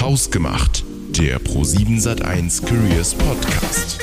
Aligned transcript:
Hausgemacht, 0.00 0.84
der 1.10 1.40
Pro7 1.40 2.00
Sat1 2.00 2.64
Careers 2.64 3.14
Podcast. 3.14 3.98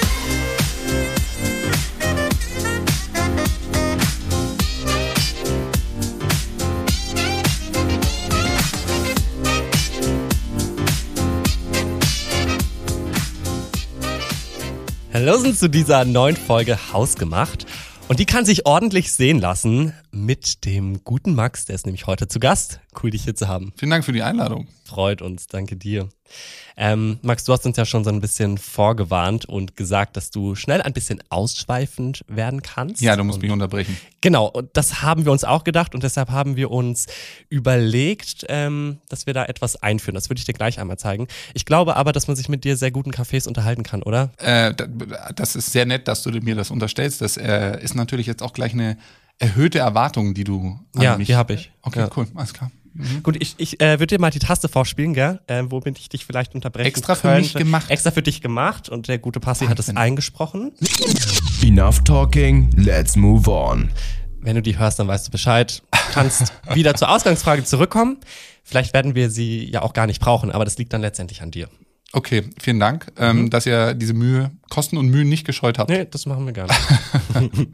Hallo 15.13 15.37
sind 15.37 15.57
zu 15.57 15.69
dieser 15.69 16.03
neuen 16.03 16.35
Folge 16.35 16.77
Hausgemacht. 16.91 17.65
Und 18.07 18.19
die 18.19 18.25
kann 18.25 18.45
sich 18.45 18.65
ordentlich 18.65 19.11
sehen 19.11 19.39
lassen 19.39 19.93
mit 20.15 20.63
dem 20.65 21.03
guten 21.03 21.35
Max, 21.35 21.65
der 21.65 21.75
ist 21.75 21.85
nämlich 21.85 22.07
heute 22.07 22.27
zu 22.27 22.39
Gast. 22.39 22.79
Cool, 23.01 23.11
dich 23.11 23.25
hier 23.25 23.35
zu 23.35 23.47
haben. 23.47 23.73
Vielen 23.77 23.91
Dank 23.91 24.05
für 24.05 24.13
die 24.13 24.23
Einladung. 24.23 24.67
Freut 24.85 25.21
uns, 25.21 25.47
danke 25.47 25.75
dir. 25.75 26.07
Ähm, 26.77 27.19
Max, 27.21 27.43
du 27.43 27.53
hast 27.53 27.65
uns 27.65 27.75
ja 27.77 27.85
schon 27.85 28.03
so 28.03 28.09
ein 28.09 28.21
bisschen 28.21 28.57
vorgewarnt 28.57 29.45
und 29.45 29.75
gesagt, 29.75 30.15
dass 30.15 30.31
du 30.31 30.55
schnell 30.55 30.81
ein 30.81 30.93
bisschen 30.93 31.21
ausschweifend 31.29 32.23
werden 32.27 32.61
kannst. 32.61 33.01
Ja, 33.01 33.15
du 33.15 33.23
musst 33.23 33.37
und, 33.37 33.43
mich 33.43 33.51
unterbrechen. 33.51 33.97
Genau, 34.21 34.47
und 34.47 34.69
das 34.73 35.01
haben 35.01 35.25
wir 35.25 35.31
uns 35.31 35.43
auch 35.43 35.63
gedacht 35.63 35.93
und 35.93 36.03
deshalb 36.03 36.29
haben 36.29 36.55
wir 36.55 36.71
uns 36.71 37.07
überlegt, 37.49 38.45
ähm, 38.47 38.99
dass 39.09 39.25
wir 39.25 39.33
da 39.33 39.45
etwas 39.45 39.81
einführen. 39.81 40.15
Das 40.15 40.29
würde 40.29 40.39
ich 40.39 40.45
dir 40.45 40.53
gleich 40.53 40.79
einmal 40.79 40.97
zeigen. 40.97 41.27
Ich 41.53 41.65
glaube 41.65 41.95
aber, 41.95 42.11
dass 42.11 42.27
man 42.27 42.35
sich 42.35 42.49
mit 42.49 42.63
dir 42.63 42.77
sehr 42.77 42.91
guten 42.91 43.11
Cafés 43.11 43.47
unterhalten 43.47 43.83
kann, 43.83 44.01
oder? 44.01 44.31
Äh, 44.37 44.73
das 45.35 45.55
ist 45.55 45.71
sehr 45.71 45.85
nett, 45.85 46.07
dass 46.07 46.23
du 46.23 46.31
mir 46.31 46.55
das 46.55 46.71
unterstellst. 46.71 47.21
Das 47.21 47.37
äh, 47.37 47.81
ist 47.83 47.95
natürlich 47.95 48.27
jetzt 48.27 48.41
auch 48.41 48.53
gleich 48.53 48.73
eine 48.73 48.97
erhöhte 49.39 49.79
Erwartung, 49.79 50.33
die 50.33 50.43
du 50.43 50.79
an 50.95 51.01
ja, 51.01 51.17
mich... 51.17 51.27
Ja, 51.27 51.33
die 51.33 51.37
habe 51.37 51.53
ich. 51.53 51.71
Okay, 51.81 51.99
ja. 51.99 52.09
cool, 52.15 52.27
alles 52.35 52.53
klar. 52.53 52.71
Mhm. 52.95 53.23
Gut, 53.23 53.35
ich, 53.39 53.55
ich 53.57 53.81
äh, 53.81 53.99
würde 53.99 54.15
dir 54.15 54.19
mal 54.19 54.31
die 54.31 54.39
Taste 54.39 54.69
vorspielen, 54.69 55.13
gell? 55.13 55.41
Äh, 55.47 55.63
womit 55.67 55.99
ich 55.99 56.07
dich 56.07 56.25
vielleicht 56.25 56.55
unterbrechen 56.55 56.87
Extra 56.87 57.15
für 57.15 57.35
mich 57.35 57.53
gemacht. 57.53 57.89
Extra 57.89 58.11
für 58.11 58.21
dich 58.21 58.41
gemacht 58.41 58.87
und 58.87 59.09
der 59.09 59.17
gute 59.17 59.41
Passi 59.41 59.65
hat 59.65 59.77
es 59.79 59.89
eingesprochen. 59.95 60.71
Enough 61.61 62.03
talking, 62.05 62.71
let's 62.77 63.17
move 63.17 63.51
on. 63.51 63.89
Wenn 64.39 64.55
du 64.55 64.61
die 64.61 64.77
hörst, 64.77 64.99
dann 64.99 65.07
weißt 65.07 65.27
du 65.27 65.31
Bescheid. 65.31 65.83
Du 65.91 66.13
kannst 66.13 66.53
wieder 66.73 66.95
zur 66.95 67.09
Ausgangsfrage 67.09 67.65
zurückkommen. 67.65 68.17
Vielleicht 68.63 68.93
werden 68.93 69.13
wir 69.13 69.29
sie 69.29 69.69
ja 69.69 69.81
auch 69.81 69.93
gar 69.93 70.07
nicht 70.07 70.21
brauchen, 70.21 70.51
aber 70.51 70.63
das 70.63 70.77
liegt 70.77 70.93
dann 70.93 71.01
letztendlich 71.01 71.41
an 71.41 71.51
dir. 71.51 71.67
Okay, 72.13 72.43
vielen 72.61 72.79
Dank, 72.79 73.11
ähm, 73.17 73.41
mhm. 73.41 73.49
dass 73.49 73.65
ihr 73.65 73.93
diese 73.93 74.13
Mühe, 74.13 74.51
Kosten 74.69 74.95
und 74.95 75.09
Mühen 75.09 75.27
nicht 75.27 75.45
gescheut 75.45 75.79
habt. 75.79 75.89
Nee, 75.89 76.05
das 76.09 76.25
machen 76.25 76.45
wir 76.45 76.53
gerne. 76.53 76.73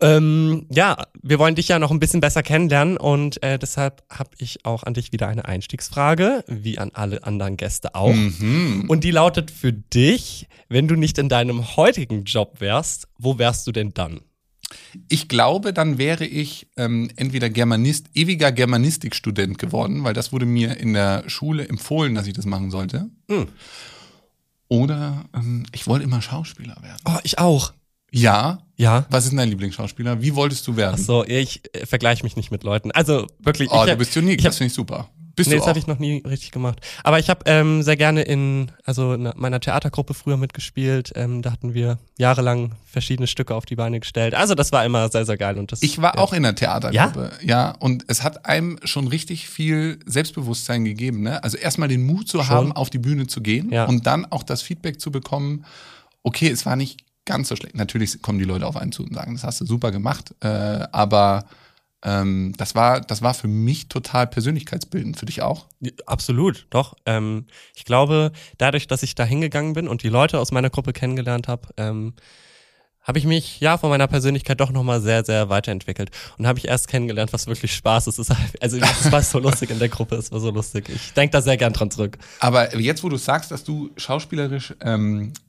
Ähm, 0.00 0.66
ja, 0.70 1.06
wir 1.22 1.38
wollen 1.38 1.54
dich 1.54 1.68
ja 1.68 1.78
noch 1.78 1.90
ein 1.90 2.00
bisschen 2.00 2.20
besser 2.20 2.42
kennenlernen 2.42 2.98
und 2.98 3.42
äh, 3.42 3.58
deshalb 3.58 4.02
habe 4.10 4.30
ich 4.38 4.66
auch 4.66 4.82
an 4.82 4.92
dich 4.92 5.12
wieder 5.12 5.28
eine 5.28 5.46
Einstiegsfrage, 5.46 6.44
wie 6.48 6.78
an 6.78 6.90
alle 6.92 7.24
anderen 7.24 7.56
Gäste 7.56 7.94
auch. 7.94 8.12
Mhm. 8.12 8.84
Und 8.88 9.04
die 9.04 9.10
lautet 9.10 9.50
für 9.50 9.72
dich, 9.72 10.48
wenn 10.68 10.86
du 10.86 10.96
nicht 10.96 11.16
in 11.16 11.30
deinem 11.30 11.76
heutigen 11.76 12.24
Job 12.24 12.60
wärst, 12.60 13.08
wo 13.18 13.38
wärst 13.38 13.66
du 13.66 13.72
denn 13.72 13.94
dann? 13.94 14.20
Ich 15.08 15.28
glaube, 15.28 15.72
dann 15.72 15.96
wäre 15.96 16.26
ich 16.26 16.68
ähm, 16.76 17.08
entweder 17.16 17.48
Germanist, 17.48 18.08
ewiger 18.14 18.52
Germanistikstudent 18.52 19.58
geworden, 19.58 20.04
weil 20.04 20.12
das 20.12 20.32
wurde 20.32 20.44
mir 20.44 20.76
in 20.76 20.92
der 20.92 21.24
Schule 21.28 21.68
empfohlen, 21.68 22.14
dass 22.14 22.26
ich 22.26 22.34
das 22.34 22.46
machen 22.46 22.70
sollte. 22.70 23.08
Mhm. 23.28 23.48
Oder 24.68 25.24
ähm, 25.34 25.64
ich 25.72 25.86
wollte 25.86 26.04
immer 26.04 26.20
Schauspieler 26.20 26.76
werden. 26.82 27.00
Oh, 27.06 27.18
ich 27.22 27.38
auch. 27.38 27.72
Ja. 28.16 28.58
Ja. 28.76 29.06
Was 29.10 29.24
ist 29.24 29.36
dein 29.36 29.48
Lieblingsschauspieler? 29.48 30.20
Wie 30.20 30.34
wolltest 30.34 30.66
du 30.66 30.76
werden? 30.76 30.96
Ach 30.98 31.04
so, 31.04 31.24
ich 31.24 31.62
äh, 31.74 31.86
vergleiche 31.86 32.22
mich 32.24 32.36
nicht 32.36 32.50
mit 32.50 32.62
Leuten. 32.62 32.90
Also 32.90 33.26
wirklich. 33.38 33.70
Oh, 33.70 33.84
ich, 33.84 33.90
du 33.90 33.96
bist 33.96 34.16
unique. 34.16 34.42
das 34.42 34.58
finde 34.58 34.68
ich 34.68 34.74
super. 34.74 35.08
Bist 35.34 35.50
nee, 35.50 35.56
das 35.56 35.66
habe 35.66 35.78
ich 35.78 35.86
noch 35.86 35.98
nie 35.98 36.22
richtig 36.26 36.50
gemacht. 36.50 36.80
Aber 37.04 37.18
ich 37.18 37.28
habe 37.28 37.40
ähm, 37.44 37.82
sehr 37.82 37.96
gerne 37.96 38.22
in, 38.22 38.72
also 38.86 39.12
in 39.12 39.30
meiner 39.36 39.60
Theatergruppe 39.60 40.14
früher 40.14 40.38
mitgespielt. 40.38 41.12
Ähm, 41.14 41.42
da 41.42 41.52
hatten 41.52 41.74
wir 41.74 41.98
jahrelang 42.16 42.72
verschiedene 42.86 43.26
Stücke 43.26 43.54
auf 43.54 43.66
die 43.66 43.76
Beine 43.76 44.00
gestellt. 44.00 44.34
Also 44.34 44.54
das 44.54 44.72
war 44.72 44.82
immer 44.86 45.10
sehr, 45.10 45.26
sehr 45.26 45.36
geil. 45.36 45.58
Und 45.58 45.72
das, 45.72 45.82
ich 45.82 46.00
war 46.00 46.16
ja. 46.16 46.22
auch 46.22 46.32
in 46.32 46.42
der 46.42 46.54
Theatergruppe. 46.54 47.32
Ja? 47.42 47.46
ja, 47.46 47.74
und 47.80 48.06
es 48.08 48.22
hat 48.22 48.46
einem 48.46 48.78
schon 48.84 49.08
richtig 49.08 49.46
viel 49.46 49.98
Selbstbewusstsein 50.06 50.86
gegeben. 50.86 51.20
Ne? 51.20 51.44
Also 51.44 51.58
erstmal 51.58 51.88
den 51.88 52.06
Mut 52.06 52.28
zu 52.28 52.38
schon? 52.38 52.48
haben, 52.48 52.72
auf 52.72 52.88
die 52.88 52.98
Bühne 52.98 53.26
zu 53.26 53.42
gehen 53.42 53.70
ja. 53.70 53.84
und 53.84 54.06
dann 54.06 54.24
auch 54.24 54.42
das 54.42 54.62
Feedback 54.62 55.02
zu 55.02 55.10
bekommen, 55.10 55.66
okay, 56.22 56.48
es 56.48 56.64
war 56.64 56.76
nicht 56.76 57.05
ganz 57.26 57.48
so 57.48 57.56
schlecht. 57.56 57.76
Natürlich 57.76 58.22
kommen 58.22 58.38
die 58.38 58.44
Leute 58.44 58.66
auf 58.66 58.76
einen 58.76 58.92
zu 58.92 59.04
und 59.04 59.14
sagen, 59.14 59.34
das 59.34 59.44
hast 59.44 59.60
du 59.60 59.66
super 59.66 59.90
gemacht, 59.90 60.34
äh, 60.40 60.46
aber 60.46 61.44
ähm, 62.02 62.54
das 62.56 62.74
war, 62.74 63.00
das 63.00 63.20
war 63.22 63.34
für 63.34 63.48
mich 63.48 63.88
total 63.88 64.26
persönlichkeitsbildend. 64.26 65.18
Für 65.18 65.26
dich 65.26 65.42
auch? 65.42 65.66
Absolut, 66.06 66.66
doch. 66.70 66.94
Ähm, 67.04 67.46
ich 67.74 67.84
glaube, 67.84 68.32
dadurch, 68.58 68.86
dass 68.86 69.02
ich 69.02 69.14
da 69.14 69.24
hingegangen 69.24 69.72
bin 69.72 69.88
und 69.88 70.02
die 70.02 70.08
Leute 70.08 70.38
aus 70.38 70.52
meiner 70.52 70.70
Gruppe 70.70 70.92
kennengelernt 70.92 71.48
habe, 71.48 71.68
ähm, 71.76 72.14
habe 73.02 73.18
ich 73.18 73.24
mich 73.24 73.60
ja 73.60 73.78
von 73.78 73.88
meiner 73.88 74.08
Persönlichkeit 74.08 74.60
doch 74.60 74.72
nochmal 74.72 75.00
sehr, 75.00 75.24
sehr 75.24 75.48
weiterentwickelt. 75.48 76.10
Und 76.38 76.46
habe 76.46 76.58
ich 76.58 76.66
erst 76.66 76.88
kennengelernt, 76.88 77.32
was 77.32 77.46
wirklich 77.46 77.72
Spaß 77.74 78.08
ist. 78.08 78.18
Also 78.60 78.78
es 78.78 79.12
war 79.12 79.22
so 79.22 79.38
lustig 79.38 79.70
in 79.70 79.78
der 79.78 79.88
Gruppe, 79.88 80.16
es 80.16 80.32
war 80.32 80.40
so 80.40 80.50
lustig. 80.50 80.88
Ich 80.88 81.12
denke 81.12 81.32
da 81.32 81.40
sehr 81.40 81.56
gern 81.56 81.72
dran 81.72 81.90
zurück. 81.90 82.18
Aber 82.40 82.76
jetzt, 82.76 83.04
wo 83.04 83.08
du 83.08 83.16
sagst, 83.16 83.52
dass 83.52 83.62
du 83.62 83.90
schauspielerisch 83.96 84.74
ähm, 84.80 85.32
äh, 85.32 85.45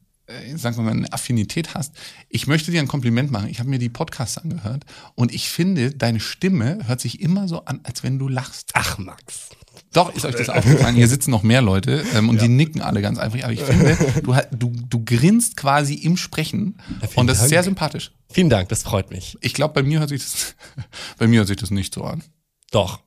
sagen 0.55 0.77
wir 0.77 0.83
mal, 0.83 0.91
eine 0.91 1.11
Affinität 1.13 1.73
hast. 1.73 1.93
Ich 2.29 2.47
möchte 2.47 2.71
dir 2.71 2.81
ein 2.81 2.88
Kompliment 2.88 3.31
machen. 3.31 3.49
Ich 3.49 3.59
habe 3.59 3.69
mir 3.69 3.79
die 3.79 3.89
Podcasts 3.89 4.38
angehört 4.38 4.85
und 5.15 5.33
ich 5.33 5.49
finde, 5.49 5.91
deine 5.91 6.19
Stimme 6.19 6.79
hört 6.88 6.99
sich 6.99 7.21
immer 7.21 7.47
so 7.47 7.65
an, 7.65 7.79
als 7.83 8.03
wenn 8.03 8.19
du 8.19 8.27
lachst. 8.27 8.71
Ach, 8.73 8.97
Max. 8.97 9.49
Doch, 9.93 10.13
ist 10.13 10.25
euch 10.25 10.35
das 10.35 10.49
aufgefallen? 10.49 10.95
Hier 10.95 11.07
sitzen 11.07 11.31
noch 11.31 11.43
mehr 11.43 11.61
Leute 11.61 12.03
ähm, 12.13 12.29
und 12.29 12.38
ja. 12.38 12.43
die 12.43 12.49
nicken 12.49 12.81
alle 12.81 13.01
ganz 13.01 13.19
einfach. 13.19 13.41
Aber 13.43 13.53
ich 13.53 13.61
finde, 13.61 13.97
du, 14.23 14.35
du, 14.51 14.73
du 14.89 15.05
grinst 15.05 15.55
quasi 15.55 15.93
im 15.93 16.17
Sprechen 16.17 16.77
ja, 17.01 17.07
und 17.15 17.27
das 17.27 17.38
Dank. 17.38 17.45
ist 17.45 17.49
sehr 17.49 17.63
sympathisch. 17.63 18.11
Vielen 18.29 18.49
Dank, 18.49 18.69
das 18.69 18.83
freut 18.83 19.11
mich. 19.11 19.38
Ich 19.41 19.53
glaube, 19.53 19.73
bei 19.73 19.83
mir 19.83 19.99
hört 19.99 20.09
sich 20.09 20.21
das, 20.21 20.55
bei 21.17 21.27
mir 21.27 21.39
hört 21.39 21.47
sich 21.47 21.57
das 21.57 21.71
nicht 21.71 21.94
so 21.94 22.03
an. 22.03 22.23
Doch. 22.71 22.99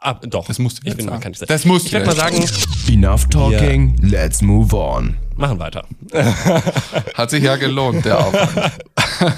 Ah, 0.00 0.14
doch. 0.14 0.46
Das 0.46 0.58
musst 0.58 0.82
du 0.82 0.88
jetzt 0.88 1.02
sagen. 1.02 1.20
Kann 1.20 1.32
ich 1.32 1.38
das 1.40 1.64
musst 1.64 1.86
ich 1.86 1.92
werde 1.92 2.06
mal 2.06 2.14
sagen. 2.14 2.44
Enough 2.88 3.26
talking, 3.28 3.96
yeah. 4.00 4.22
let's 4.22 4.42
move 4.42 4.74
on. 4.76 5.16
Machen 5.36 5.58
weiter. 5.58 5.86
Hat 7.14 7.30
sich 7.30 7.42
ja 7.42 7.56
gelohnt, 7.56 8.04
der 8.04 8.18
Aufwand. 8.18 8.72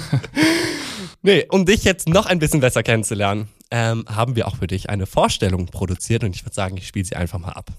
nee, 1.23 1.45
um 1.49 1.65
dich 1.65 1.83
jetzt 1.83 2.07
noch 2.07 2.27
ein 2.27 2.37
bisschen 2.37 2.59
besser 2.59 2.83
kennenzulernen, 2.83 3.47
ähm, 3.71 4.05
haben 4.07 4.35
wir 4.35 4.47
auch 4.47 4.57
für 4.57 4.67
dich 4.67 4.89
eine 4.89 5.07
Vorstellung 5.07 5.65
produziert 5.65 6.23
und 6.23 6.35
ich 6.35 6.45
würde 6.45 6.55
sagen, 6.55 6.77
ich 6.77 6.87
spiele 6.87 7.05
sie 7.05 7.15
einfach 7.15 7.39
mal 7.39 7.53
ab. 7.53 7.71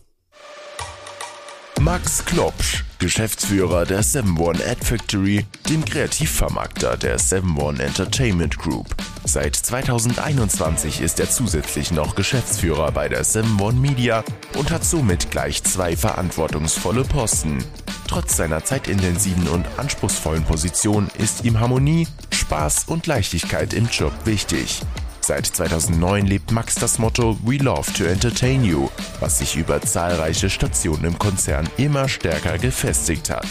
Max 1.81 2.25
Klopsch, 2.25 2.85
Geschäftsführer 3.03 3.85
der 3.85 4.05
7-One 4.05 4.65
Ad 4.65 4.85
Factory, 4.85 5.45
dem 5.69 5.85
Kreativvermarkter 5.85 6.97
der 6.97 7.19
7-One 7.19 7.83
Entertainment 7.83 8.57
Group. 8.57 8.95
Seit 9.25 9.57
2021 9.57 11.01
ist 11.01 11.19
er 11.19 11.29
zusätzlich 11.29 11.91
noch 11.91 12.15
Geschäftsführer 12.15 12.93
bei 12.93 13.09
der 13.09 13.25
7-One 13.25 13.81
Media 13.81 14.23
und 14.57 14.71
hat 14.71 14.85
somit 14.85 15.33
gleich 15.33 15.65
zwei 15.65 15.97
verantwortungsvolle 15.97 17.03
Posten. 17.03 17.59
Trotz 18.07 18.37
seiner 18.37 18.65
zeitintensiven 18.65 19.49
und 19.49 19.67
anspruchsvollen 19.79 20.45
Position 20.45 21.11
ist 21.19 21.45
ihm 21.45 21.59
Harmonie, 21.59 22.07
Spaß 22.31 22.85
und 22.87 23.09
Leichtigkeit 23.09 23.75
im 23.75 23.89
Job 23.89 24.13
wichtig. 24.27 24.81
Seit 25.25 25.47
2009 25.47 26.27
lebt 26.27 26.51
Max 26.51 26.75
das 26.75 26.99
Motto 26.99 27.39
We 27.45 27.59
Love 27.59 27.93
to 27.93 28.05
Entertain 28.05 28.65
You, 28.65 28.89
was 29.21 29.39
sich 29.39 29.57
über 29.57 29.81
zahlreiche 29.81 30.51
Stationen 30.51 31.05
im 31.05 31.19
Konzern 31.19 31.69
immer 31.77 32.09
stärker 32.09 32.59
gefestigt 32.59 33.31
hat. 33.31 33.47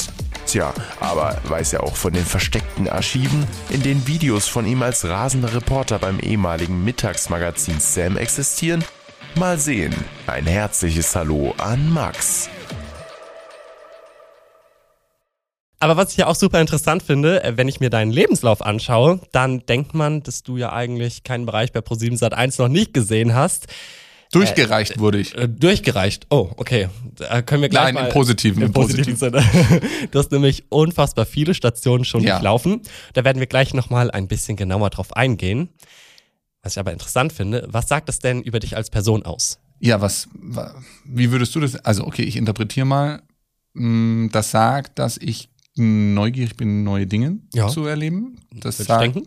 Tja, 0.45 0.73
aber 0.99 1.37
weiß 1.45 1.71
er 1.73 1.83
auch 1.83 1.95
von 1.95 2.11
den 2.11 2.25
versteckten 2.25 2.89
Archiven, 2.89 3.47
in 3.69 3.81
denen 3.83 4.05
Videos 4.05 4.49
von 4.49 4.65
ihm 4.65 4.83
als 4.83 5.05
rasender 5.05 5.53
Reporter 5.55 5.97
beim 5.97 6.19
ehemaligen 6.19 6.83
Mittagsmagazin 6.83 7.79
Sam 7.79 8.17
existieren? 8.17 8.83
Mal 9.35 9.57
sehen. 9.57 9.95
Ein 10.27 10.45
herzliches 10.45 11.15
Hallo 11.15 11.55
an 11.57 11.89
Max. 11.89 12.49
Aber 15.81 15.97
was 15.97 16.11
ich 16.11 16.17
ja 16.17 16.27
auch 16.27 16.35
super 16.35 16.61
interessant 16.61 17.01
finde, 17.01 17.43
äh, 17.43 17.57
wenn 17.57 17.67
ich 17.67 17.79
mir 17.79 17.89
deinen 17.89 18.11
Lebenslauf 18.11 18.61
anschaue, 18.61 19.19
dann 19.31 19.65
denkt 19.65 19.95
man, 19.95 20.21
dass 20.21 20.43
du 20.43 20.57
ja 20.57 20.71
eigentlich 20.71 21.23
keinen 21.23 21.47
Bereich 21.47 21.71
bei 21.71 21.79
Pro7 21.79 22.19
Sat1 22.19 22.61
noch 22.61 22.67
nicht 22.67 22.93
gesehen 22.93 23.33
hast. 23.33 23.65
Durchgereicht 24.31 24.97
äh, 24.97 24.99
wurde 24.99 25.19
ich. 25.19 25.35
Äh, 25.35 25.49
durchgereicht. 25.49 26.27
Oh, 26.29 26.51
okay. 26.55 26.87
Da 27.15 27.41
können 27.41 27.63
wir 27.63 27.69
gleich 27.69 27.85
Nein, 27.85 27.95
mal 27.95 28.05
im 28.05 28.13
positiven. 28.13 28.61
Im 28.61 28.71
positiven 28.71 29.15
Sinne. 29.15 29.43
Du 30.11 30.19
hast 30.19 30.31
nämlich 30.31 30.65
unfassbar 30.69 31.25
viele 31.25 31.55
Stationen 31.55 32.05
schon 32.05 32.21
ja. 32.21 32.35
durchlaufen. 32.35 32.81
Da 33.13 33.23
werden 33.25 33.39
wir 33.39 33.47
gleich 33.47 33.73
nochmal 33.73 34.11
ein 34.11 34.27
bisschen 34.27 34.57
genauer 34.57 34.91
drauf 34.91 35.15
eingehen. 35.15 35.69
Was 36.61 36.73
ich 36.73 36.79
aber 36.79 36.93
interessant 36.93 37.33
finde, 37.33 37.67
was 37.71 37.87
sagt 37.87 38.07
das 38.07 38.19
denn 38.19 38.43
über 38.43 38.59
dich 38.59 38.77
als 38.77 38.91
Person 38.91 39.23
aus? 39.23 39.57
Ja, 39.79 39.99
was, 39.99 40.27
wie 41.05 41.31
würdest 41.31 41.55
du 41.55 41.59
das, 41.59 41.75
also 41.77 42.05
okay, 42.05 42.21
ich 42.21 42.35
interpretiere 42.35 42.85
mal, 42.85 43.23
mm, 43.73 44.27
das 44.31 44.51
sagt, 44.51 44.99
dass 44.99 45.17
ich 45.17 45.49
neugierig 45.75 46.57
bin, 46.57 46.83
neue 46.83 47.07
Dinge 47.07 47.39
ja. 47.53 47.67
zu 47.67 47.85
erleben. 47.85 48.39
Das 48.53 48.77
sagt 48.77 49.15
denken. 49.15 49.25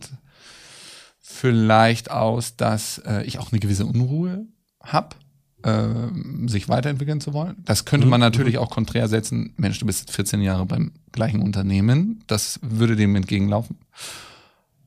vielleicht 1.21 2.11
aus, 2.11 2.55
dass 2.55 2.99
äh, 2.99 3.23
ich 3.23 3.39
auch 3.39 3.51
eine 3.51 3.59
gewisse 3.59 3.85
Unruhe 3.85 4.47
habe. 4.81 5.15
äh, 5.63 6.47
sich 6.47 6.69
weiterentwickeln 6.69 7.21
zu 7.21 7.33
wollen. 7.33 7.63
Das 7.65 7.85
könnte 7.85 8.05
man 8.05 8.19
mhm. 8.19 8.25
natürlich 8.25 8.59
auch 8.59 8.69
konträr 8.69 9.07
setzen. 9.07 9.53
Mensch, 9.57 9.79
du 9.79 9.87
bist 9.87 10.11
14 10.11 10.41
Jahre 10.41 10.65
beim 10.67 10.91
gleichen 11.11 11.41
Unternehmen. 11.41 12.23
Das 12.27 12.59
würde 12.61 12.95
dem 12.95 13.15
entgegenlaufen. 13.15 13.77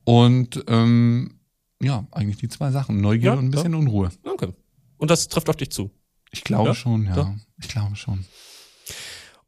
Und 0.05 0.63
ähm, 0.67 1.39
ja, 1.81 2.05
eigentlich 2.11 2.37
die 2.37 2.49
zwei 2.49 2.71
Sachen. 2.71 3.01
Neugier 3.01 3.31
ja, 3.31 3.33
und 3.33 3.45
ein 3.45 3.51
bisschen 3.51 3.73
ja. 3.73 3.79
Unruhe. 3.79 4.09
Okay. 4.23 4.53
Und 4.97 5.11
das 5.11 5.27
trifft 5.27 5.49
auf 5.49 5.55
dich 5.55 5.71
zu. 5.71 5.91
Ich 6.31 6.43
glaube 6.43 6.75
schon, 6.75 7.05
ja. 7.05 7.35
Ich 7.61 7.67
glaube 7.67 7.95
schon. 7.95 8.25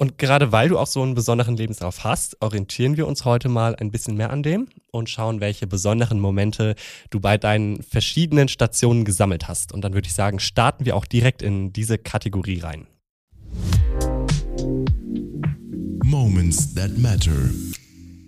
Und 0.02 0.18
gerade 0.18 0.52
weil 0.52 0.68
du 0.68 0.80
auch 0.80 0.88
so 0.88 1.04
einen 1.04 1.14
besonderen 1.14 1.56
Lebenslauf 1.56 2.04
hast, 2.04 2.42
orientieren 2.42 2.98
wir 2.98 3.06
uns 3.06 3.24
heute 3.24 3.50
mal 3.50 3.76
ein 3.76 3.92
bisschen 3.92 4.18
mehr 4.18 4.32
an 4.32 4.42
dem 4.42 4.68
und 4.90 5.12
schauen, 5.12 5.42
welche 5.42 5.68
besonderen 5.68 6.20
Momente 6.20 6.74
du 7.12 7.20
bei 7.20 7.38
deinen 7.38 7.84
verschiedenen 7.84 8.48
Stationen 8.48 9.06
gesammelt 9.06 9.48
hast. 9.48 9.72
Und 9.72 9.82
dann 9.82 9.94
würde 9.94 10.08
ich 10.08 10.16
sagen, 10.16 10.40
starten 10.40 10.86
wir 10.86 10.96
auch 10.96 11.06
direkt 11.06 11.44
in 11.44 11.72
diese 11.72 12.00
Kategorie 12.00 12.62
rein. 12.62 12.88
Moments 16.04 16.74
that 16.74 16.98
matter. 16.98 17.52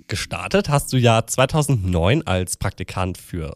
Gestartet 0.05 0.69
hast 0.69 0.93
du 0.93 0.97
ja 0.97 1.25
2009 1.25 2.27
als 2.27 2.55
Praktikant 2.55 3.17
für 3.17 3.55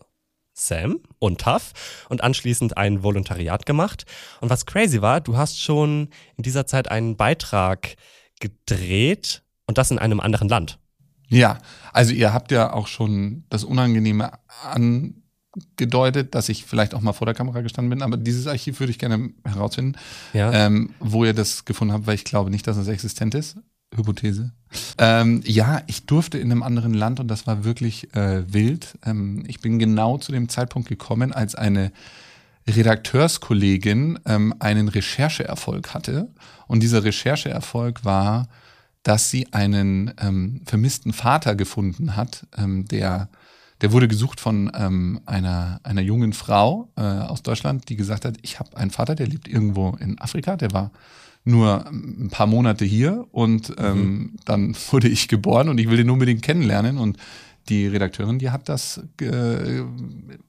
Sam 0.57 1.00
und 1.19 1.42
Tuff 1.42 1.74
und 2.09 2.24
anschließend 2.24 2.77
ein 2.77 3.04
Volontariat 3.04 3.65
gemacht. 3.65 4.06
Und 4.42 4.50
was 4.50 4.65
crazy 4.65 5.01
war, 5.01 5.21
du 5.21 5.38
hast 5.38 5.62
schon 5.62 6.09
in 6.36 6.44
dieser 6.44 6.65
Zeit 6.65 6.89
einen 6.89 7.15
Beitrag 7.15 7.95
gedreht 8.39 9.44
und 9.68 9.77
das 9.77 9.92
in 9.92 10.00
einem 10.00 10.19
anderen 10.19 10.50
Land. 10.50 10.80
Ja, 11.30 11.59
also 11.94 12.13
ihr 12.13 12.33
habt 12.33 12.51
ja 12.51 12.74
auch 12.74 12.88
schon 12.88 13.44
das 13.50 13.63
Unangenehme 13.63 14.31
angedeutet, 14.63 16.33
dass 16.36 16.50
ich 16.50 16.65
vielleicht 16.65 16.95
auch 16.95 17.01
mal 17.01 17.13
vor 17.13 17.25
der 17.25 17.36
Kamera 17.36 17.62
gestanden 17.62 17.89
bin, 17.89 18.01
aber 18.01 18.18
dieses 18.18 18.48
Archiv 18.48 18.80
würde 18.80 18.92
ich 18.92 19.00
gerne 19.00 19.31
herausfinden, 19.44 19.98
ja. 20.33 20.51
ähm, 20.53 20.94
wo 21.00 21.25
ihr 21.25 21.33
das 21.33 21.65
gefunden 21.65 21.94
habt, 21.94 22.07
weil 22.07 22.15
ich 22.15 22.24
glaube 22.24 22.50
nicht, 22.50 22.65
dass 22.65 22.77
es 22.77 22.88
existent 22.88 23.36
ist. 23.36 23.57
Hypothese. 23.95 24.51
Ähm, 24.98 25.42
ja, 25.45 25.81
ich 25.88 26.06
durfte 26.06 26.38
in 26.38 26.51
einem 26.51 26.63
anderen 26.63 26.94
Land 26.94 27.19
und 27.19 27.28
das 27.28 27.48
war 27.48 27.63
wirklich 27.63 28.13
äh, 28.16 28.51
wild. 28.51 28.98
Ähm, 29.06 29.44
ich 29.48 29.62
bin 29.62 29.80
genau 29.80 30.18
zu 30.18 30.31
dem 30.31 30.50
Zeitpunkt 30.50 30.89
gekommen, 30.89 31.31
als 31.31 31.56
eine 31.56 31.92
Redakteurskollegin 32.68 34.19
ähm, 34.25 34.54
einen 34.60 34.89
Rechercheerfolg 34.89 35.94
hatte. 35.94 36.30
Und 36.68 36.84
dieser 36.84 37.04
Rechercheerfolg 37.04 38.04
war, 38.04 38.50
dass 39.04 39.30
sie 39.30 39.54
einen 39.54 40.13
ähm, 40.19 40.62
vermissten 40.66 41.13
Vater 41.13 41.56
gefunden 41.56 42.18
hat, 42.18 42.45
ähm, 42.57 42.86
der 42.86 43.30
der 43.81 43.91
wurde 43.91 44.07
gesucht 44.07 44.39
von 44.39 44.71
ähm, 44.75 45.21
einer, 45.25 45.79
einer 45.83 46.01
jungen 46.01 46.33
Frau 46.33 46.89
äh, 46.95 47.01
aus 47.01 47.44
Deutschland, 47.44 47.89
die 47.89 47.95
gesagt 47.95 48.25
hat, 48.25 48.38
ich 48.41 48.59
habe 48.59 48.75
einen 48.77 48.91
Vater, 48.91 49.15
der 49.15 49.27
lebt 49.27 49.47
irgendwo 49.47 49.95
in 50.00 50.19
Afrika, 50.19 50.56
der 50.56 50.71
war 50.71 50.91
nur 51.44 51.85
ein 51.88 52.29
paar 52.29 52.47
Monate 52.47 52.85
hier 52.85 53.25
und 53.31 53.74
ähm, 53.77 53.97
mhm. 53.97 54.33
dann 54.45 54.75
wurde 54.91 55.07
ich 55.07 55.27
geboren 55.27 55.69
und 55.69 55.79
ich 55.79 55.89
will 55.89 55.97
den 55.97 56.09
unbedingt 56.09 56.41
kennenlernen 56.41 56.97
und 56.97 57.18
die 57.69 57.88
Redakteurin, 57.88 58.39
die 58.39 58.50
hat 58.50 58.69
das 58.69 59.01
äh, 59.21 59.81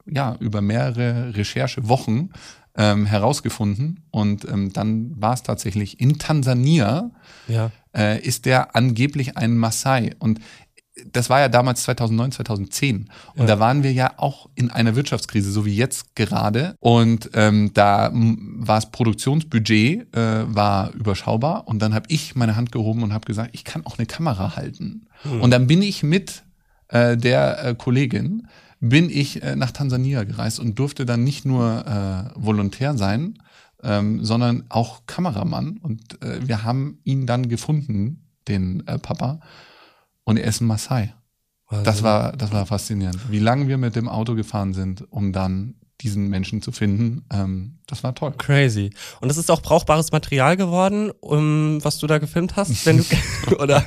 ja 0.06 0.36
über 0.38 0.60
mehrere 0.60 1.34
Recherchewochen 1.34 2.32
ähm, 2.76 3.06
herausgefunden 3.06 4.04
und 4.10 4.46
ähm, 4.48 4.72
dann 4.72 5.20
war 5.20 5.34
es 5.34 5.42
tatsächlich 5.42 6.00
in 6.00 6.18
Tansania 6.18 7.10
ja. 7.48 7.70
äh, 7.96 8.20
ist 8.20 8.46
der 8.46 8.76
angeblich 8.76 9.36
ein 9.36 9.56
Maasai 9.56 10.14
und 10.20 10.38
das 11.12 11.30
war 11.30 11.40
ja 11.40 11.48
damals 11.48 11.82
2009, 11.84 12.32
2010. 12.32 13.08
Und 13.34 13.40
ja. 13.40 13.46
da 13.46 13.60
waren 13.60 13.82
wir 13.82 13.92
ja 13.92 14.12
auch 14.16 14.48
in 14.54 14.70
einer 14.70 14.96
Wirtschaftskrise, 14.96 15.50
so 15.50 15.64
wie 15.64 15.74
jetzt 15.74 16.14
gerade. 16.14 16.74
Und 16.80 17.30
ähm, 17.34 17.72
da 17.74 18.10
war 18.12 18.76
das 18.76 18.90
Produktionsbudget 18.90 20.14
äh, 20.14 20.54
war 20.54 20.92
überschaubar. 20.94 21.68
Und 21.68 21.80
dann 21.80 21.94
habe 21.94 22.06
ich 22.08 22.34
meine 22.34 22.56
Hand 22.56 22.72
gehoben 22.72 23.02
und 23.02 23.12
habe 23.12 23.26
gesagt, 23.26 23.50
ich 23.52 23.64
kann 23.64 23.84
auch 23.86 23.98
eine 23.98 24.06
Kamera 24.06 24.56
halten. 24.56 25.06
Mhm. 25.24 25.40
Und 25.40 25.50
dann 25.50 25.66
bin 25.66 25.82
ich 25.82 26.02
mit 26.02 26.42
äh, 26.88 27.16
der 27.16 27.64
äh, 27.64 27.74
Kollegin 27.74 28.48
bin 28.80 29.10
ich 29.10 29.42
äh, 29.42 29.56
nach 29.56 29.72
Tansania 29.72 30.24
gereist 30.24 30.60
und 30.60 30.78
durfte 30.78 31.04
dann 31.04 31.24
nicht 31.24 31.44
nur 31.44 31.84
äh, 31.86 32.30
Volontär 32.40 32.96
sein, 32.96 33.38
ähm, 33.82 34.24
sondern 34.24 34.64
auch 34.68 35.02
Kameramann. 35.06 35.78
Und 35.78 36.22
äh, 36.22 36.46
wir 36.46 36.62
haben 36.62 36.98
ihn 37.04 37.26
dann 37.26 37.48
gefunden, 37.48 38.24
den 38.46 38.86
äh, 38.86 38.98
Papa. 38.98 39.40
Und 40.28 40.36
er 40.36 40.46
ist 40.48 40.60
ein 40.60 40.66
Maasai. 40.66 41.14
Also. 41.66 41.84
Das 41.84 42.02
war, 42.02 42.32
das 42.32 42.52
war 42.52 42.66
faszinierend. 42.66 43.18
Wie 43.30 43.38
lange 43.38 43.68
wir 43.68 43.78
mit 43.78 43.96
dem 43.96 44.08
Auto 44.08 44.34
gefahren 44.34 44.74
sind, 44.74 45.10
um 45.10 45.32
dann 45.32 45.74
diesen 46.00 46.28
Menschen 46.28 46.62
zu 46.62 46.70
finden. 46.70 47.24
Ähm, 47.32 47.78
das 47.88 48.04
war 48.04 48.14
toll. 48.14 48.32
Crazy. 48.38 48.90
Und 49.20 49.28
das 49.28 49.36
ist 49.36 49.50
auch 49.50 49.62
brauchbares 49.62 50.12
Material 50.12 50.56
geworden, 50.56 51.10
um, 51.20 51.82
was 51.82 51.98
du 51.98 52.06
da 52.06 52.18
gefilmt 52.18 52.54
hast, 52.54 52.86
wenn 52.86 52.98
du 52.98 53.04
oder? 53.58 53.84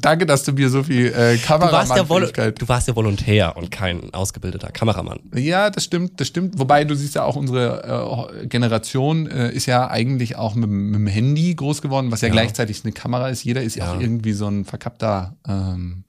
Danke, 0.00 0.26
dass 0.26 0.42
du 0.42 0.52
mir 0.52 0.70
so 0.70 0.82
viel 0.82 1.06
äh, 1.06 1.36
Kameramann 1.36 1.88
du 1.88 2.08
warst, 2.08 2.36
ja 2.36 2.50
du 2.50 2.68
warst 2.68 2.88
ja 2.88 2.96
Volontär 2.96 3.56
und 3.56 3.70
kein 3.70 4.12
ausgebildeter 4.12 4.70
Kameramann. 4.70 5.20
Ja, 5.34 5.70
das 5.70 5.84
stimmt, 5.84 6.20
das 6.20 6.28
stimmt. 6.28 6.58
Wobei 6.58 6.84
du 6.84 6.96
siehst 6.96 7.14
ja 7.14 7.24
auch 7.24 7.36
unsere 7.36 8.30
äh, 8.42 8.46
Generation 8.46 9.26
äh, 9.28 9.52
ist 9.52 9.66
ja 9.66 9.88
eigentlich 9.88 10.36
auch 10.36 10.54
mit, 10.54 10.68
mit, 10.68 10.94
dem 10.94 11.06
Handy 11.06 11.54
groß 11.54 11.82
geworden, 11.82 12.10
was 12.10 12.22
ja, 12.22 12.28
ja, 12.28 12.32
gleichzeitig 12.32 12.82
eine 12.84 12.92
Kamera 12.92 13.28
ist. 13.28 13.44
Jeder 13.44 13.62
ist 13.62 13.76
ja 13.76 13.92
auch 13.92 14.00
irgendwie 14.00 14.32
so 14.32 14.48
ein 14.48 14.64
verkappter 14.64 15.36
ähm, 15.46 16.04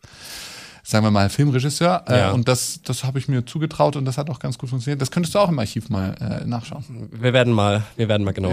sagen 0.85 1.05
wir 1.05 1.11
mal, 1.11 1.29
Filmregisseur. 1.29 2.03
Äh, 2.07 2.17
ja. 2.19 2.31
Und 2.31 2.47
das, 2.47 2.81
das 2.83 3.05
habe 3.05 3.17
ich 3.17 3.29
mir 3.29 3.45
zugetraut 3.45 3.95
und 3.95 4.03
das 4.03 4.17
hat 4.17 4.29
auch 4.29 4.39
ganz 4.39 4.57
gut 4.57 4.69
funktioniert. 4.69 5.01
Das 5.01 5.11
könntest 5.11 5.33
du 5.33 5.39
auch 5.39 5.47
im 5.49 5.57
Archiv 5.57 5.89
mal 5.89 6.13
äh, 6.19 6.45
nachschauen. 6.45 6.83
Wir 7.11 7.31
werden 7.31 7.53
mal, 7.53 7.83
wir 7.95 8.09
werden 8.09 8.25
mal 8.25 8.33
genau 8.33 8.51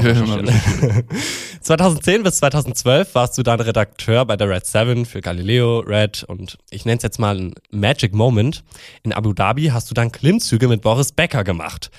2010 1.60 2.22
bis 2.22 2.36
2012 2.36 3.14
warst 3.16 3.36
du 3.36 3.42
dann 3.42 3.60
Redakteur 3.60 4.24
bei 4.24 4.36
der 4.36 4.48
Red 4.48 4.64
7 4.64 5.06
für 5.06 5.20
Galileo, 5.20 5.80
Red 5.80 6.22
und 6.22 6.56
ich 6.70 6.84
nenne 6.84 6.98
es 6.98 7.02
jetzt 7.02 7.18
mal 7.18 7.36
ein 7.36 7.54
Magic 7.72 8.14
Moment. 8.14 8.62
In 9.02 9.12
Abu 9.12 9.32
Dhabi 9.32 9.66
hast 9.66 9.90
du 9.90 9.94
dann 9.94 10.12
Klimmzüge 10.12 10.68
mit 10.68 10.82
Boris 10.82 11.10
Becker 11.10 11.42
gemacht. 11.42 11.90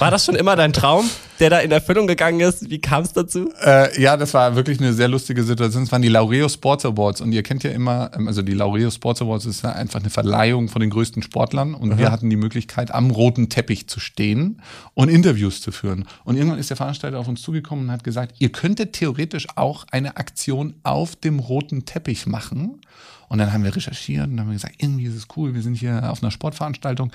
War 0.00 0.10
das 0.10 0.26
schon 0.26 0.34
immer 0.34 0.54
dein 0.54 0.74
Traum, 0.74 1.08
der 1.40 1.48
da 1.48 1.60
in 1.60 1.70
Erfüllung 1.70 2.06
gegangen 2.06 2.40
ist? 2.40 2.68
Wie 2.68 2.78
kam 2.80 3.04
es 3.04 3.14
dazu? 3.14 3.50
Äh, 3.64 4.00
ja, 4.00 4.18
das 4.18 4.34
war 4.34 4.54
wirklich 4.54 4.80
eine 4.80 4.92
sehr 4.92 5.08
lustige 5.08 5.42
Situation. 5.42 5.84
Es 5.84 5.92
waren 5.92 6.02
die 6.02 6.08
Laureo 6.08 6.48
Sports 6.48 6.84
Awards 6.84 7.22
und 7.22 7.32
ihr 7.32 7.42
kennt 7.42 7.64
ja 7.64 7.70
immer, 7.70 8.10
ähm, 8.14 8.28
also 8.28 8.42
die 8.42 8.52
Laureo 8.52 8.90
Sports 8.90 9.22
Awards 9.22 9.46
ist 9.46 9.62
ja 9.62 9.77
einfach 9.78 10.00
eine 10.00 10.10
Verleihung 10.10 10.68
von 10.68 10.80
den 10.80 10.90
größten 10.90 11.22
Sportlern 11.22 11.74
und 11.74 11.90
mhm. 11.90 11.98
wir 11.98 12.12
hatten 12.12 12.28
die 12.28 12.36
Möglichkeit, 12.36 12.90
am 12.90 13.10
roten 13.10 13.48
Teppich 13.48 13.88
zu 13.88 14.00
stehen 14.00 14.60
und 14.94 15.08
Interviews 15.08 15.60
zu 15.60 15.72
führen. 15.72 16.06
Und 16.24 16.36
irgendwann 16.36 16.58
ist 16.58 16.70
der 16.70 16.76
Veranstalter 16.76 17.18
auf 17.18 17.28
uns 17.28 17.42
zugekommen 17.42 17.86
und 17.86 17.90
hat 17.92 18.04
gesagt, 18.04 18.36
ihr 18.38 18.50
könntet 18.50 18.92
theoretisch 18.92 19.46
auch 19.56 19.86
eine 19.90 20.16
Aktion 20.16 20.74
auf 20.82 21.16
dem 21.16 21.38
roten 21.38 21.84
Teppich 21.84 22.26
machen. 22.26 22.80
Und 23.28 23.38
dann 23.38 23.52
haben 23.52 23.64
wir 23.64 23.74
recherchiert 23.74 24.28
und 24.28 24.40
haben 24.40 24.52
gesagt, 24.52 24.76
irgendwie 24.78 25.04
ist 25.04 25.14
es 25.14 25.26
cool, 25.36 25.54
wir 25.54 25.62
sind 25.62 25.74
hier 25.74 26.10
auf 26.10 26.22
einer 26.22 26.30
Sportveranstaltung. 26.30 27.12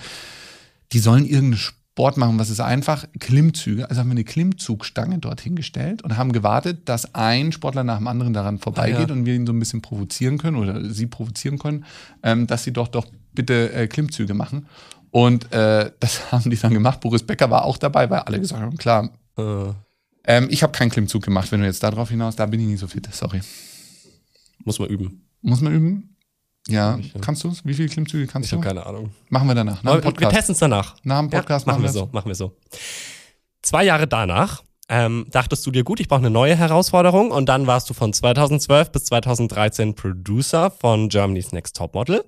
Die 0.91 0.99
sollen 0.99 1.25
irgendeine 1.25 1.57
Sport 1.93 2.17
machen, 2.17 2.39
was 2.39 2.49
ist 2.49 2.59
einfach? 2.59 3.05
Klimmzüge. 3.19 3.87
Also 3.87 4.01
haben 4.01 4.07
wir 4.07 4.13
eine 4.13 4.23
Klimmzugstange 4.23 5.19
dort 5.19 5.41
hingestellt 5.41 6.01
und 6.01 6.17
haben 6.17 6.31
gewartet, 6.31 6.89
dass 6.89 7.13
ein 7.13 7.51
Sportler 7.51 7.83
nach 7.83 7.97
dem 7.97 8.07
anderen 8.07 8.33
daran 8.33 8.57
vorbeigeht 8.57 8.97
ah, 8.97 9.07
ja. 9.09 9.13
und 9.13 9.27
wir 9.27 9.35
ihn 9.35 9.45
so 9.45 9.53
ein 9.53 9.59
bisschen 9.59 9.83
provozieren 9.83 10.39
können 10.39 10.57
oder 10.57 10.91
sie 10.91 11.05
provozieren 11.05 11.59
können, 11.59 11.85
ähm, 12.23 12.47
dass 12.47 12.63
sie 12.63 12.73
doch 12.73 12.87
doch 12.87 13.05
bitte 13.33 13.71
äh, 13.73 13.85
Klimmzüge 13.85 14.33
machen. 14.33 14.65
Und 15.11 15.53
äh, 15.53 15.91
das 15.99 16.31
haben 16.31 16.49
die 16.49 16.57
dann 16.57 16.73
gemacht. 16.73 16.99
Boris 16.99 17.21
Becker 17.21 17.51
war 17.51 17.63
auch 17.63 17.77
dabei, 17.77 18.09
weil 18.09 18.21
alle 18.21 18.39
gesagt 18.39 18.63
haben, 18.63 18.75
klar. 18.75 19.11
Äh. 19.37 19.73
Ähm, 20.25 20.47
ich 20.49 20.63
habe 20.63 20.71
keinen 20.71 20.89
Klimmzug 20.89 21.21
gemacht, 21.21 21.51
wenn 21.51 21.59
du 21.59 21.67
jetzt 21.67 21.83
darauf 21.83 22.09
hinaus, 22.09 22.35
da 22.35 22.47
bin 22.47 22.59
ich 22.59 22.65
nicht 22.65 22.79
so 22.79 22.87
fit, 22.87 23.07
sorry. 23.11 23.41
Muss 24.63 24.79
man 24.79 24.89
üben. 24.89 25.27
Muss 25.43 25.61
man 25.61 25.73
üben? 25.73 26.12
Ja, 26.67 26.97
ich, 26.97 27.13
kannst 27.21 27.43
du 27.43 27.49
es? 27.49 27.65
Wie 27.65 27.73
viele 27.73 27.89
Klimmzüge 27.89 28.25
kannst 28.25 28.47
ich 28.47 28.51
du? 28.51 28.55
Ich 28.55 28.65
habe 28.65 28.75
keine 28.75 28.85
Ahnung. 28.85 29.11
Machen 29.29 29.47
wir 29.47 29.55
danach. 29.55 29.83
Nach 29.83 30.01
wir 30.03 30.29
testen 30.29 30.53
es 30.53 30.59
danach. 30.59 30.95
Nach 31.03 31.19
dem 31.19 31.29
Podcast 31.29 31.67
ja, 31.67 31.73
machen 31.73 31.83
wir 31.83 31.91
so. 31.91 32.09
Machen 32.11 32.27
wir 32.27 32.35
so. 32.35 32.55
Zwei 33.61 33.83
Jahre 33.83 34.07
danach 34.07 34.63
ähm, 34.89 35.25
dachtest 35.31 35.65
du 35.65 35.71
dir, 35.71 35.83
gut, 35.83 35.99
ich 35.99 36.07
brauche 36.07 36.19
eine 36.19 36.29
neue 36.29 36.55
Herausforderung 36.55 37.31
und 37.31 37.47
dann 37.47 37.67
warst 37.67 37.89
du 37.89 37.93
von 37.93 38.13
2012 38.13 38.91
bis 38.91 39.05
2013 39.05 39.95
Producer 39.95 40.71
von 40.71 41.09
Germany's 41.09 41.51
Next 41.51 41.77
Top 41.77 41.95
Model. 41.95 42.23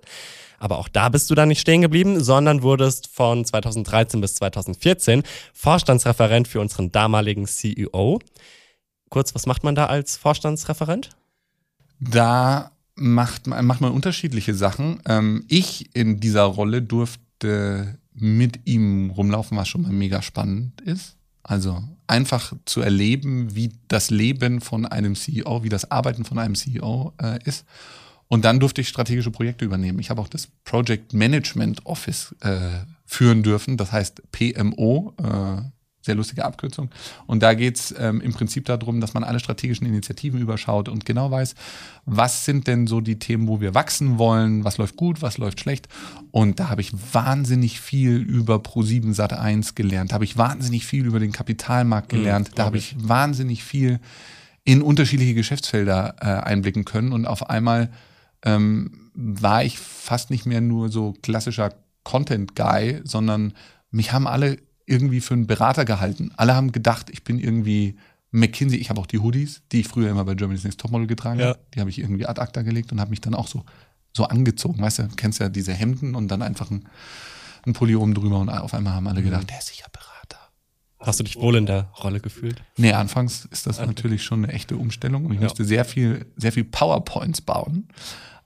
Aber 0.57 0.79
auch 0.79 0.87
da 0.87 1.09
bist 1.09 1.29
du 1.29 1.35
dann 1.35 1.49
nicht 1.49 1.59
stehen 1.59 1.81
geblieben, 1.81 2.23
sondern 2.23 2.63
wurdest 2.63 3.07
von 3.13 3.43
2013 3.43 4.21
bis 4.21 4.35
2014 4.35 5.23
Vorstandsreferent 5.53 6.47
für 6.47 6.61
unseren 6.61 6.91
damaligen 6.91 7.45
CEO. 7.45 8.19
Kurz, 9.09 9.35
was 9.35 9.45
macht 9.45 9.63
man 9.63 9.75
da 9.75 9.87
als 9.87 10.15
Vorstandsreferent? 10.17 11.09
Da 11.99 12.71
macht, 12.95 13.47
macht 13.47 13.81
man 13.81 13.91
unterschiedliche 13.91 14.53
Sachen. 14.53 14.99
Ähm, 15.05 15.43
ich 15.47 15.95
in 15.95 16.19
dieser 16.19 16.43
Rolle 16.43 16.81
durfte 16.81 17.97
mit 18.13 18.61
ihm 18.65 19.09
rumlaufen, 19.09 19.57
was 19.57 19.67
schon 19.67 19.81
mal 19.81 19.91
mega 19.91 20.21
spannend 20.21 20.81
ist. 20.81 21.17
Also 21.43 21.83
einfach 22.07 22.53
zu 22.65 22.81
erleben, 22.81 23.55
wie 23.55 23.71
das 23.87 24.09
Leben 24.09 24.61
von 24.61 24.85
einem 24.85 25.15
CEO, 25.15 25.63
wie 25.63 25.69
das 25.69 25.91
Arbeiten 25.91 26.25
von 26.25 26.39
einem 26.39 26.55
CEO 26.55 27.13
äh, 27.21 27.39
ist. 27.43 27.65
Und 28.27 28.45
dann 28.45 28.59
durfte 28.59 28.81
ich 28.81 28.87
strategische 28.87 29.29
Projekte 29.29 29.65
übernehmen. 29.65 29.99
Ich 29.99 30.09
habe 30.09 30.21
auch 30.21 30.27
das 30.27 30.47
Project 30.63 31.13
Management 31.13 31.85
Office 31.85 32.35
äh, 32.41 32.57
führen 33.05 33.43
dürfen, 33.43 33.77
das 33.77 33.91
heißt 33.91 34.23
PMO, 34.31 35.13
äh, 35.21 35.61
sehr 36.05 36.15
lustige 36.15 36.45
Abkürzung. 36.45 36.89
Und 37.25 37.43
da 37.43 37.53
geht's 37.53 37.93
ähm, 37.97 38.21
im 38.21 38.33
Prinzip 38.33 38.65
darum, 38.65 39.01
dass 39.01 39.13
man 39.13 39.23
alle 39.23 39.39
strategischen 39.39 39.85
Initiativen 39.85 40.39
überschaut 40.39 40.87
und 40.87 41.05
genau 41.05 41.31
weiß, 41.31 41.55
was 42.05 42.45
sind 42.45 42.67
denn 42.67 42.87
so 42.87 43.01
die 43.01 43.19
Themen, 43.19 43.47
wo 43.47 43.59
wir 43.59 43.73
wachsen 43.73 44.17
wollen, 44.17 44.63
was 44.63 44.77
läuft 44.77 44.95
gut, 44.95 45.21
was 45.21 45.37
läuft 45.37 45.59
schlecht. 45.59 45.89
Und 46.31 46.59
da 46.59 46.69
habe 46.69 46.81
ich 46.81 46.91
wahnsinnig 47.13 47.79
viel 47.81 48.17
über 48.17 48.57
Pro7 48.57 49.13
Sat 49.13 49.33
1 49.33 49.75
gelernt, 49.75 50.11
da 50.11 50.15
habe 50.15 50.25
ich 50.25 50.37
wahnsinnig 50.37 50.85
viel 50.85 51.05
über 51.05 51.19
den 51.19 51.31
Kapitalmarkt 51.31 52.13
mhm, 52.13 52.17
gelernt, 52.17 52.51
mhm, 52.51 52.55
da 52.55 52.65
habe 52.65 52.77
ich 52.77 52.95
wahnsinnig 52.97 53.63
viel 53.63 53.99
in 54.63 54.81
unterschiedliche 54.81 55.33
Geschäftsfelder 55.33 56.15
äh, 56.19 56.25
einblicken 56.25 56.85
können 56.85 57.11
und 57.11 57.25
auf 57.27 57.49
einmal 57.49 57.89
ähm, 58.43 59.11
war 59.13 59.63
ich 59.63 59.79
fast 59.79 60.29
nicht 60.29 60.45
mehr 60.45 60.61
nur 60.61 60.89
so 60.89 61.13
klassischer 61.21 61.73
Content 62.03 62.55
Guy, 62.55 63.01
sondern 63.03 63.53
mich 63.91 64.11
haben 64.11 64.27
alle 64.27 64.57
irgendwie 64.85 65.21
für 65.21 65.33
einen 65.33 65.47
Berater 65.47 65.85
gehalten. 65.85 66.31
Alle 66.37 66.55
haben 66.55 66.71
gedacht, 66.71 67.09
ich 67.09 67.23
bin 67.23 67.39
irgendwie 67.39 67.97
McKinsey. 68.31 68.77
Ich 68.77 68.89
habe 68.89 68.99
auch 68.99 69.07
die 69.07 69.19
Hoodies, 69.19 69.61
die 69.71 69.81
ich 69.81 69.87
früher 69.87 70.09
immer 70.09 70.25
bei 70.25 70.35
Germany's 70.35 70.63
Next 70.63 70.79
Topmodel 70.79 71.07
getragen 71.07 71.39
ja. 71.39 71.47
habe. 71.47 71.59
Die 71.73 71.79
habe 71.79 71.89
ich 71.89 71.99
irgendwie 71.99 72.25
ad 72.25 72.39
acta 72.39 72.61
gelegt 72.61 72.91
und 72.91 72.99
habe 72.99 73.09
mich 73.09 73.21
dann 73.21 73.33
auch 73.33 73.47
so, 73.47 73.63
so 74.13 74.25
angezogen. 74.25 74.81
Weißt 74.81 74.99
du, 74.99 75.07
kennst 75.15 75.39
ja 75.39 75.49
diese 75.49 75.73
Hemden 75.73 76.15
und 76.15 76.27
dann 76.27 76.41
einfach 76.41 76.69
ein, 76.69 76.85
ein 77.65 77.73
Pulli 77.73 77.95
oben 77.95 78.13
drüber 78.13 78.39
und 78.39 78.49
auf 78.49 78.73
einmal 78.73 78.93
haben 78.93 79.07
alle 79.07 79.23
gedacht, 79.23 79.43
mhm. 79.43 79.47
der 79.47 79.59
ist 79.59 79.67
sicher 79.67 79.87
Berater. 79.91 80.39
Hast 80.99 81.19
du 81.19 81.23
dich 81.23 81.35
wohl 81.35 81.55
in 81.55 81.65
der 81.65 81.89
Rolle 82.03 82.19
gefühlt? 82.19 82.61
Nee, 82.77 82.93
anfangs 82.93 83.45
ist 83.45 83.67
das 83.67 83.79
natürlich 83.79 84.23
schon 84.23 84.43
eine 84.43 84.53
echte 84.53 84.75
Umstellung 84.77 85.25
und 85.25 85.33
ich 85.33 85.39
ja. 85.39 85.43
musste 85.43 85.65
sehr 85.65 85.85
viel, 85.85 86.25
sehr 86.35 86.51
viel 86.51 86.63
PowerPoints 86.63 87.41
bauen. 87.41 87.87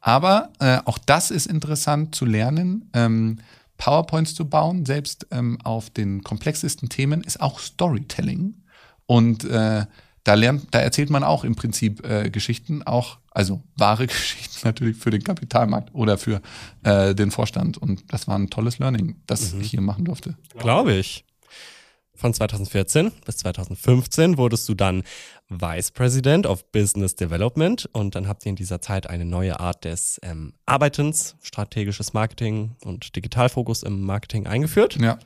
Aber 0.01 0.51
äh, 0.59 0.79
auch 0.85 0.97
das 0.97 1.29
ist 1.29 1.45
interessant 1.45 2.15
zu 2.15 2.25
lernen. 2.25 2.89
Ähm, 2.93 3.39
PowerPoints 3.79 4.35
zu 4.35 4.47
bauen, 4.47 4.85
selbst 4.85 5.25
ähm, 5.31 5.57
auf 5.63 5.89
den 5.89 6.21
komplexesten 6.21 6.89
Themen, 6.89 7.23
ist 7.23 7.41
auch 7.41 7.59
Storytelling. 7.59 8.61
Und 9.07 9.45
äh, 9.45 9.85
da 10.23 10.33
lernt, 10.35 10.67
da 10.71 10.79
erzählt 10.79 11.09
man 11.09 11.23
auch 11.23 11.43
im 11.43 11.55
Prinzip 11.55 12.05
äh, 12.05 12.29
Geschichten, 12.29 12.83
auch, 12.83 13.17
also 13.31 13.63
wahre 13.77 14.05
Geschichten 14.07 14.59
natürlich 14.67 14.97
für 14.97 15.09
den 15.09 15.23
Kapitalmarkt 15.23 15.95
oder 15.95 16.17
für 16.17 16.41
äh, 16.83 17.15
den 17.15 17.31
Vorstand. 17.31 17.77
Und 17.77 18.03
das 18.13 18.27
war 18.27 18.37
ein 18.37 18.49
tolles 18.49 18.77
Learning, 18.77 19.15
das 19.25 19.53
mhm. 19.53 19.61
ich 19.61 19.71
hier 19.71 19.81
machen 19.81 20.05
durfte. 20.05 20.35
Glaube 20.57 20.93
ich. 20.93 21.25
Von 22.19 22.33
2014 22.33 23.13
bis 23.25 23.37
2015 23.37 24.37
wurdest 24.37 24.67
du 24.67 24.73
dann 24.73 25.03
Vice 25.47 25.91
President 25.91 26.45
of 26.45 26.69
Business 26.73 27.15
Development 27.15 27.87
und 27.93 28.13
dann 28.13 28.27
habt 28.27 28.45
ihr 28.45 28.49
in 28.49 28.57
dieser 28.57 28.81
Zeit 28.81 29.09
eine 29.09 29.23
neue 29.23 29.61
Art 29.61 29.85
des 29.85 30.19
ähm, 30.21 30.51
Arbeitens, 30.65 31.37
strategisches 31.41 32.11
Marketing 32.11 32.75
und 32.83 33.15
Digitalfokus 33.15 33.83
im 33.83 34.01
Marketing 34.01 34.47
eingeführt. 34.47 34.97
Ja. 34.99 35.17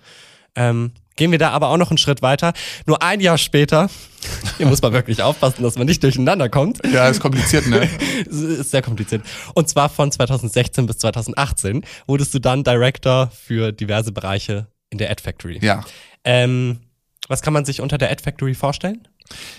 Ähm, 0.55 0.91
gehen 1.15 1.31
wir 1.31 1.39
da 1.39 1.49
aber 1.49 1.69
auch 1.69 1.77
noch 1.77 1.89
einen 1.89 1.97
Schritt 1.97 2.21
weiter. 2.21 2.53
Nur 2.85 3.01
ein 3.01 3.21
Jahr 3.21 3.39
später, 3.39 3.89
hier 4.57 4.67
muss 4.67 4.83
man 4.83 4.93
wirklich 4.93 5.23
aufpassen, 5.23 5.63
dass 5.63 5.75
man 5.75 5.87
nicht 5.87 6.03
durcheinander 6.03 6.47
kommt. 6.47 6.79
Ja, 6.85 7.07
ist 7.07 7.21
kompliziert, 7.21 7.65
ne? 7.65 7.89
ist 8.29 8.69
sehr 8.69 8.83
kompliziert. 8.83 9.23
Und 9.55 9.67
zwar 9.67 9.89
von 9.89 10.11
2016 10.11 10.85
bis 10.85 10.99
2018 10.99 11.83
wurdest 12.05 12.35
du 12.35 12.39
dann 12.39 12.63
Director 12.63 13.31
für 13.31 13.71
diverse 13.71 14.11
Bereiche 14.11 14.67
in 14.91 14.99
der 14.99 15.09
Ad 15.09 15.23
Factory. 15.23 15.57
Ja. 15.59 15.83
Ähm, 16.23 16.79
was 17.27 17.41
kann 17.41 17.53
man 17.53 17.65
sich 17.65 17.81
unter 17.81 17.97
der 17.97 18.11
Ad 18.11 18.21
Factory 18.21 18.53
vorstellen? 18.53 19.07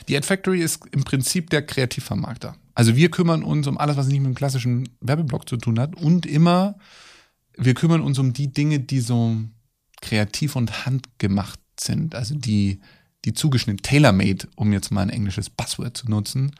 Die 0.09 0.16
Ad 0.16 0.26
Factory 0.26 0.61
ist 0.61 0.83
im 0.92 1.04
Prinzip 1.04 1.50
der 1.50 1.64
Kreativvermarkter. 1.64 2.56
Also 2.75 2.97
wir 2.97 3.11
kümmern 3.11 3.42
uns 3.42 3.66
um 3.66 3.78
alles, 3.78 3.97
was 3.97 4.09
nicht 4.09 4.21
mit 4.21 4.26
dem 4.26 4.35
klassischen 4.35 4.88
Werbeblock 5.00 5.49
zu 5.49 5.56
tun 5.56 5.78
hat 5.78 5.94
und 5.94 6.26
immer, 6.26 6.76
wir 7.56 7.75
kümmern 7.75 8.00
uns 8.00 8.18
um 8.18 8.33
die 8.33 8.52
Dinge, 8.52 8.80
die 8.80 9.00
so 9.00 9.37
kreativ 10.00 10.56
und 10.56 10.85
handgemacht 10.85 11.61
sind. 11.78 12.14
Also 12.14 12.35
die, 12.35 12.80
die 13.25 13.33
zugeschnitten, 13.33 13.83
tailor-made, 13.83 14.49
um 14.56 14.73
jetzt 14.73 14.90
mal 14.90 15.02
ein 15.02 15.11
englisches 15.11 15.50
Buzzword 15.50 15.97
zu 15.97 16.11
nutzen. 16.11 16.52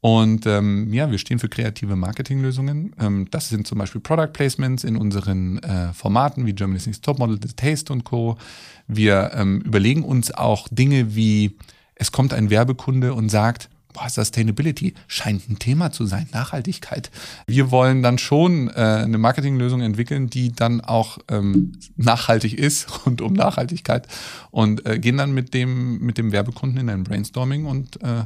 Und 0.00 0.46
ähm, 0.46 0.92
ja, 0.92 1.10
wir 1.10 1.18
stehen 1.18 1.40
für 1.40 1.48
kreative 1.48 1.96
Marketinglösungen. 1.96 2.94
Ähm, 3.00 3.26
das 3.30 3.48
sind 3.48 3.66
zum 3.66 3.78
Beispiel 3.78 4.00
Product 4.00 4.32
Placements 4.32 4.84
in 4.84 4.96
unseren 4.96 5.58
äh, 5.58 5.92
Formaten 5.92 6.46
wie 6.46 6.52
Germany's 6.52 6.86
Next 6.86 7.04
Topmodel, 7.04 7.38
The 7.42 7.54
Taste 7.54 7.92
und 7.92 8.04
Co. 8.04 8.38
Wir 8.86 9.32
ähm, 9.34 9.60
überlegen 9.62 10.04
uns 10.04 10.30
auch 10.30 10.68
Dinge 10.70 11.16
wie, 11.16 11.56
es 11.96 12.12
kommt 12.12 12.32
ein 12.32 12.48
Werbekunde 12.48 13.12
und 13.12 13.28
sagt, 13.28 13.70
boah, 13.92 14.08
Sustainability 14.08 14.94
scheint 15.06 15.48
ein 15.48 15.58
Thema 15.58 15.90
zu 15.92 16.06
sein, 16.06 16.28
Nachhaltigkeit. 16.32 17.10
Wir 17.46 17.70
wollen 17.70 18.02
dann 18.02 18.18
schon 18.18 18.68
äh, 18.68 18.72
eine 18.72 19.18
Marketinglösung 19.18 19.80
entwickeln, 19.80 20.28
die 20.28 20.52
dann 20.52 20.80
auch 20.80 21.18
ähm, 21.28 21.72
nachhaltig 21.96 22.54
ist 22.54 22.86
rund 23.06 23.20
um 23.20 23.32
Nachhaltigkeit 23.32 24.06
und 24.50 24.86
äh, 24.86 24.98
gehen 24.98 25.16
dann 25.16 25.32
mit 25.32 25.54
dem, 25.54 25.98
mit 26.00 26.18
dem 26.18 26.32
Werbekunden 26.32 26.78
in 26.78 26.90
ein 26.90 27.04
Brainstorming 27.04 27.66
und 27.66 28.02
äh, 28.02 28.24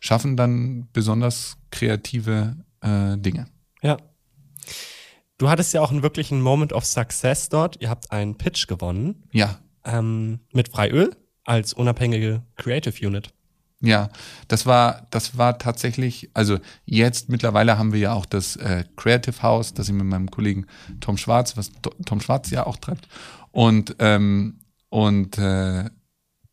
schaffen 0.00 0.36
dann 0.36 0.88
besonders 0.92 1.56
kreative 1.70 2.56
äh, 2.80 3.16
Dinge. 3.18 3.46
Ja. 3.82 3.96
Du 5.38 5.50
hattest 5.50 5.74
ja 5.74 5.80
auch 5.80 5.90
einen 5.90 6.02
wirklichen 6.02 6.40
Moment 6.40 6.72
of 6.72 6.84
Success 6.84 7.48
dort. 7.48 7.80
Ihr 7.80 7.90
habt 7.90 8.12
einen 8.12 8.36
Pitch 8.36 8.68
gewonnen. 8.68 9.24
Ja. 9.32 9.58
Ähm, 9.84 10.40
mit 10.52 10.68
Freiöl 10.68 11.16
als 11.44 11.72
unabhängige 11.72 12.42
Creative 12.56 13.06
Unit. 13.06 13.34
Ja, 13.82 14.10
das 14.46 14.64
war, 14.64 15.08
das 15.10 15.36
war 15.36 15.58
tatsächlich, 15.58 16.30
also 16.34 16.58
jetzt 16.84 17.28
mittlerweile 17.28 17.78
haben 17.78 17.92
wir 17.92 17.98
ja 17.98 18.12
auch 18.12 18.26
das 18.26 18.54
äh, 18.54 18.84
Creative 18.96 19.42
House, 19.42 19.74
das 19.74 19.88
ich 19.88 19.94
mit 19.94 20.06
meinem 20.06 20.30
Kollegen 20.30 20.66
Tom 21.00 21.16
Schwarz, 21.16 21.56
was 21.56 21.72
Tom 22.06 22.20
Schwarz 22.20 22.50
ja 22.50 22.64
auch 22.64 22.76
treibt. 22.76 23.08
Und, 23.50 23.96
ähm, 23.98 24.60
und 24.88 25.36
äh, 25.36 25.90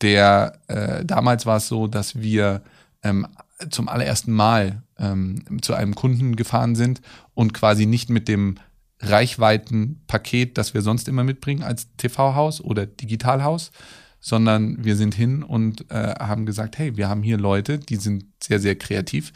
der 0.02 0.60
äh, 0.68 1.06
damals 1.06 1.46
war 1.46 1.58
es 1.58 1.68
so, 1.68 1.86
dass 1.86 2.20
wir 2.20 2.64
ähm, 3.04 3.28
zum 3.70 3.90
allerersten 3.90 4.32
Mal 4.32 4.82
ähm, 4.98 5.62
zu 5.62 5.76
einem 5.76 5.94
Kunden 5.94 6.36
gefahren 6.36 6.76
sind 6.76 7.00
und 7.36 7.54
quasi 7.54 7.86
nicht 7.86 8.10
mit 8.10 8.28
dem 8.28 8.56
Reichweitenpaket, 9.02 10.58
das 10.58 10.74
wir 10.74 10.82
sonst 10.82 11.08
immer 11.08 11.24
mitbringen 11.24 11.62
als 11.62 11.96
TV-Haus 11.98 12.60
oder 12.60 12.88
Digitalhaus, 12.88 13.72
sondern 14.20 14.84
wir 14.84 14.96
sind 14.96 15.14
hin 15.14 15.44
und 15.44 15.90
äh, 15.92 16.16
haben 16.20 16.46
gesagt, 16.46 16.78
hey, 16.78 16.98
wir 16.98 17.10
haben 17.10 17.24
hier 17.24 17.38
Leute, 17.38 17.80
die 17.80 17.96
sind 17.96 18.26
sehr, 18.44 18.60
sehr 18.60 18.76
kreativ. 18.76 19.32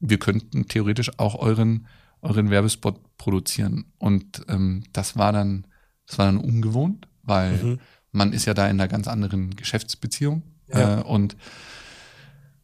Wir 0.00 0.18
könnten 0.18 0.66
theoretisch 0.66 1.18
auch 1.18 1.36
euren, 1.36 1.86
euren 2.20 2.50
Werbespot 2.50 3.00
produzieren. 3.16 3.86
Und 3.98 4.42
ähm, 4.48 4.84
das 4.92 5.16
war 5.16 5.32
dann, 5.32 5.66
das 6.06 6.18
war 6.18 6.26
dann 6.26 6.36
ungewohnt, 6.36 7.08
weil 7.22 7.56
mhm. 7.62 7.80
man 8.12 8.32
ist 8.32 8.44
ja 8.44 8.54
da 8.54 8.66
in 8.66 8.80
einer 8.80 8.88
ganz 8.88 9.08
anderen 9.08 9.56
Geschäftsbeziehung. 9.56 10.42
Ja. 10.68 11.00
Äh, 11.00 11.02
und 11.02 11.36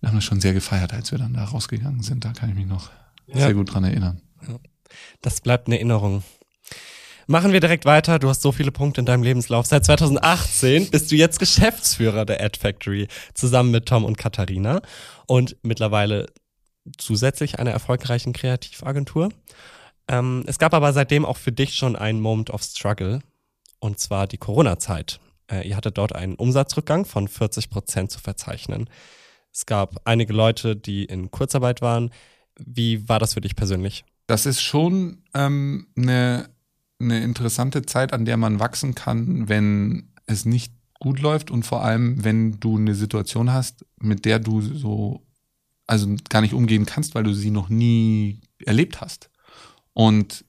wir 0.00 0.09
haben 0.09 0.17
das 0.17 0.25
schon 0.25 0.41
sehr 0.41 0.52
gefeiert, 0.52 0.93
als 0.93 1.12
wir 1.12 1.19
dann 1.19 1.35
da 1.35 1.45
rausgegangen 1.45 2.02
sind. 2.02 2.25
Da 2.25 2.33
kann 2.33 2.50
ich 2.50 2.57
mich 2.57 2.67
noch 2.67 2.91
ja. 3.26 3.37
sehr 3.37 3.55
gut 3.55 3.73
dran 3.73 3.85
erinnern. 3.85 4.21
Das 5.23 5.41
bleibt 5.41 5.69
eine 5.69 5.76
Erinnerung. 5.76 6.23
Machen 7.26 7.52
wir 7.52 7.61
direkt 7.61 7.85
weiter. 7.85 8.19
Du 8.19 8.29
hast 8.29 8.43
so 8.43 8.52
viele 8.52 8.73
Punkte 8.73 9.00
in 9.00 9.07
deinem 9.07 9.23
Lebenslauf. 9.23 9.67
Seit 9.67 9.85
2018 9.85 10.91
bist 10.91 11.11
du 11.11 11.17
jetzt 11.17 11.38
Geschäftsführer 11.38 12.25
der 12.25 12.43
Ad 12.43 12.59
Factory 12.59 13.09
zusammen 13.35 13.71
mit 13.71 13.87
Tom 13.87 14.05
und 14.05 14.19
Katharina 14.19 14.83
und 15.26 15.57
mittlerweile 15.62 16.26
zusätzlich 16.99 17.59
einer 17.59 17.71
erfolgreichen 17.71 18.33
Kreativagentur. 18.33 19.31
Ähm, 20.09 20.45
es 20.47 20.59
gab 20.59 20.75
aber 20.75 20.93
seitdem 20.93 21.25
auch 21.25 21.37
für 21.37 21.52
dich 21.52 21.75
schon 21.75 21.97
einen 21.97 22.21
Moment 22.21 22.50
of 22.50 22.62
Struggle 22.62 23.21
und 23.79 24.00
zwar 24.00 24.26
die 24.26 24.38
Corona-Zeit. 24.38 25.21
Äh, 25.50 25.69
ihr 25.69 25.76
hattet 25.76 25.99
dort 25.99 26.14
einen 26.14 26.35
Umsatzrückgang 26.35 27.05
von 27.05 27.29
40 27.29 27.71
Prozent 27.71 28.11
zu 28.11 28.19
verzeichnen. 28.19 28.91
Es 29.52 29.67
gab 29.67 30.00
einige 30.05 30.33
Leute, 30.33 30.75
die 30.75 31.05
in 31.05 31.31
Kurzarbeit 31.31 31.83
waren. 31.83 32.11
Wie 32.59 33.09
war 33.09 33.19
das 33.19 33.35
für 33.35 33.41
dich 33.41 33.55
persönlich? 33.55 34.05
Das 34.26 34.47
ist 34.47 34.62
schon 34.62 35.23
ähm, 35.35 35.88
eine 35.97 36.49
eine 37.02 37.23
interessante 37.23 37.82
Zeit, 37.82 38.12
an 38.12 38.25
der 38.25 38.37
man 38.37 38.61
wachsen 38.61 38.94
kann, 38.94 39.49
wenn 39.49 40.11
es 40.26 40.44
nicht 40.44 40.73
gut 41.00 41.21
läuft 41.21 41.50
und 41.50 41.64
vor 41.64 41.85
allem, 41.85 42.25
wenn 42.25 42.61
du 42.61 42.76
eine 42.76 42.94
Situation 42.94 43.52
hast, 43.52 43.85
mit 43.99 44.25
der 44.25 44.38
du 44.38 44.61
so, 44.61 45.26
also 45.87 46.14
gar 46.28 46.40
nicht 46.40 46.54
umgehen 46.54 46.87
kannst, 46.87 47.14
weil 47.14 47.25
du 47.25 47.35
sie 47.35 47.50
noch 47.50 47.68
nie 47.68 48.40
erlebt 48.64 49.00
hast. 49.00 49.30
Und 49.94 50.44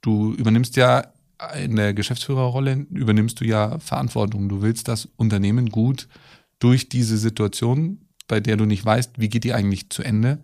du 0.00 0.32
übernimmst 0.32 0.76
ja 0.76 1.12
in 1.62 1.76
der 1.76 1.94
Geschäftsführerrolle, 1.94 2.86
übernimmst 2.90 3.40
du 3.40 3.44
ja 3.44 3.78
Verantwortung. 3.78 4.48
Du 4.48 4.62
willst 4.62 4.88
das 4.88 5.08
Unternehmen 5.16 5.68
gut 5.70 6.08
durch 6.58 6.88
diese 6.88 7.16
Situation, 7.16 8.08
bei 8.28 8.40
der 8.40 8.56
du 8.56 8.64
nicht 8.64 8.84
weißt, 8.84 9.12
wie 9.18 9.28
geht 9.28 9.44
die 9.44 9.52
eigentlich 9.52 9.90
zu 9.90 10.02
Ende, 10.02 10.42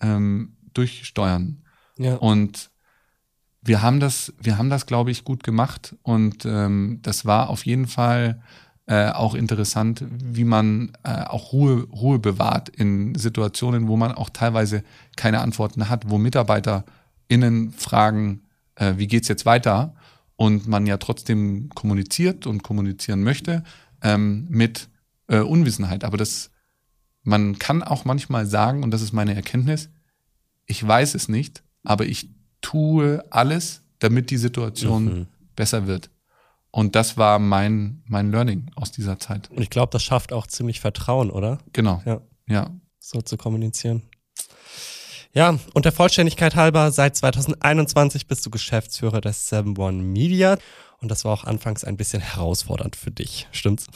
ähm, 0.00 0.56
durchsteuern. 0.74 1.62
Ja. 1.98 2.16
Und 2.16 2.70
wir 3.66 3.82
haben 3.82 4.00
das, 4.00 4.32
wir 4.40 4.58
haben 4.58 4.70
das, 4.70 4.86
glaube 4.86 5.10
ich, 5.10 5.24
gut 5.24 5.42
gemacht 5.42 5.96
und 6.02 6.44
ähm, 6.44 7.00
das 7.02 7.24
war 7.24 7.50
auf 7.50 7.66
jeden 7.66 7.86
Fall 7.86 8.40
äh, 8.86 9.10
auch 9.10 9.34
interessant, 9.34 10.04
wie 10.08 10.44
man 10.44 10.92
äh, 11.02 11.24
auch 11.24 11.52
Ruhe, 11.52 11.88
Ruhe 11.90 12.20
bewahrt 12.20 12.68
in 12.68 13.16
Situationen, 13.16 13.88
wo 13.88 13.96
man 13.96 14.12
auch 14.12 14.30
teilweise 14.30 14.84
keine 15.16 15.40
Antworten 15.40 15.88
hat, 15.88 16.08
wo 16.08 16.18
MitarbeiterInnen 16.18 17.72
fragen, 17.72 18.42
äh, 18.76 18.94
wie 18.96 19.08
geht's 19.08 19.28
jetzt 19.28 19.44
weiter? 19.44 19.94
Und 20.36 20.68
man 20.68 20.86
ja 20.86 20.98
trotzdem 20.98 21.70
kommuniziert 21.70 22.46
und 22.46 22.62
kommunizieren 22.62 23.24
möchte 23.24 23.64
ähm, 24.02 24.46
mit 24.50 24.88
äh, 25.28 25.40
Unwissenheit. 25.40 26.04
Aber 26.04 26.16
das, 26.16 26.50
man 27.22 27.58
kann 27.58 27.82
auch 27.82 28.04
manchmal 28.04 28.46
sagen, 28.46 28.84
und 28.84 28.92
das 28.92 29.02
ist 29.02 29.12
meine 29.12 29.34
Erkenntnis, 29.34 29.88
ich 30.66 30.86
weiß 30.86 31.14
es 31.14 31.28
nicht, 31.28 31.64
aber 31.82 32.06
ich 32.06 32.35
tue 32.66 33.24
alles, 33.30 33.82
damit 34.00 34.30
die 34.30 34.36
Situation 34.36 35.04
mhm. 35.04 35.26
besser 35.54 35.86
wird. 35.86 36.10
Und 36.72 36.96
das 36.96 37.16
war 37.16 37.38
mein, 37.38 38.02
mein 38.06 38.32
Learning 38.32 38.70
aus 38.74 38.90
dieser 38.90 39.20
Zeit. 39.20 39.48
Und 39.50 39.62
ich 39.62 39.70
glaube, 39.70 39.92
das 39.92 40.02
schafft 40.02 40.32
auch 40.32 40.48
ziemlich 40.48 40.80
Vertrauen, 40.80 41.30
oder? 41.30 41.58
Genau. 41.72 42.02
Ja. 42.04 42.20
ja. 42.48 42.70
So 42.98 43.22
zu 43.22 43.36
kommunizieren. 43.36 44.02
Ja, 45.32 45.58
und 45.74 45.84
der 45.84 45.92
Vollständigkeit 45.92 46.56
halber, 46.56 46.90
seit 46.90 47.14
2021 47.14 48.26
bist 48.26 48.44
du 48.44 48.50
Geschäftsführer 48.50 49.20
des 49.20 49.48
7 49.48 49.78
One 49.78 50.02
Media. 50.02 50.58
Und 50.98 51.10
das 51.10 51.24
war 51.24 51.34
auch 51.34 51.44
anfangs 51.44 51.84
ein 51.84 51.96
bisschen 51.96 52.20
herausfordernd 52.20 52.96
für 52.96 53.12
dich, 53.12 53.46
stimmt's? 53.52 53.86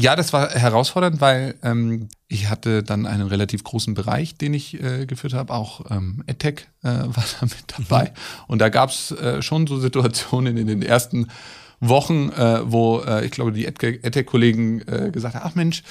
Ja, 0.00 0.14
das 0.14 0.32
war 0.32 0.50
herausfordernd, 0.50 1.20
weil 1.20 1.56
ähm, 1.64 2.08
ich 2.28 2.48
hatte 2.48 2.84
dann 2.84 3.04
einen 3.04 3.26
relativ 3.26 3.64
großen 3.64 3.94
Bereich, 3.94 4.36
den 4.36 4.54
ich 4.54 4.80
äh, 4.80 5.06
geführt 5.06 5.34
habe. 5.34 5.52
Auch 5.52 5.90
ähm, 5.90 6.22
EdTech 6.28 6.68
äh, 6.84 6.86
war 6.86 7.24
da 7.40 7.46
mit 7.46 7.64
dabei. 7.66 8.04
Mhm. 8.04 8.44
Und 8.46 8.58
da 8.60 8.68
gab 8.68 8.90
es 8.90 9.10
äh, 9.10 9.42
schon 9.42 9.66
so 9.66 9.80
Situationen 9.80 10.56
in 10.56 10.68
den 10.68 10.82
ersten 10.82 11.26
Wochen, 11.80 12.30
äh, 12.30 12.60
wo 12.62 13.00
äh, 13.00 13.26
ich 13.26 13.32
glaube, 13.32 13.50
die 13.50 13.66
EdTech-Kollegen 13.66 14.82
äh, 14.86 15.10
gesagt 15.10 15.34
haben, 15.34 15.44
ach 15.44 15.56
Mensch, 15.56 15.82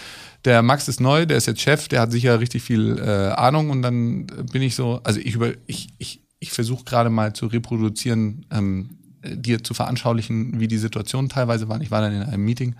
der 0.45 0.61
Max 0.61 0.87
ist 0.87 1.01
neu, 1.01 1.25
der 1.25 1.35
ist 1.35 1.47
jetzt 1.47 1.59
Chef, 1.59 1.89
der 1.89 1.99
hat 1.99 2.13
sicher 2.13 2.39
richtig 2.39 2.63
viel 2.63 2.97
äh, 2.99 3.33
Ahnung. 3.33 3.71
Und 3.71 3.81
dann 3.81 4.27
bin 4.53 4.61
ich 4.61 4.75
so, 4.75 5.01
also 5.03 5.19
ich 5.19 5.35
über, 5.35 5.51
ich, 5.65 5.89
ich, 5.97 6.21
ich 6.39 6.53
versuche 6.53 6.85
gerade 6.85 7.09
mal 7.09 7.33
zu 7.33 7.47
reproduzieren, 7.47 8.45
ähm, 8.51 8.99
dir 9.25 9.65
zu 9.65 9.73
veranschaulichen, 9.73 10.61
wie 10.61 10.69
die 10.69 10.77
Situation 10.77 11.27
teilweise 11.27 11.67
war. 11.67 11.81
Ich 11.81 11.91
war 11.91 11.99
dann 11.99 12.13
in 12.13 12.23
einem 12.23 12.45
Meeting, 12.45 12.77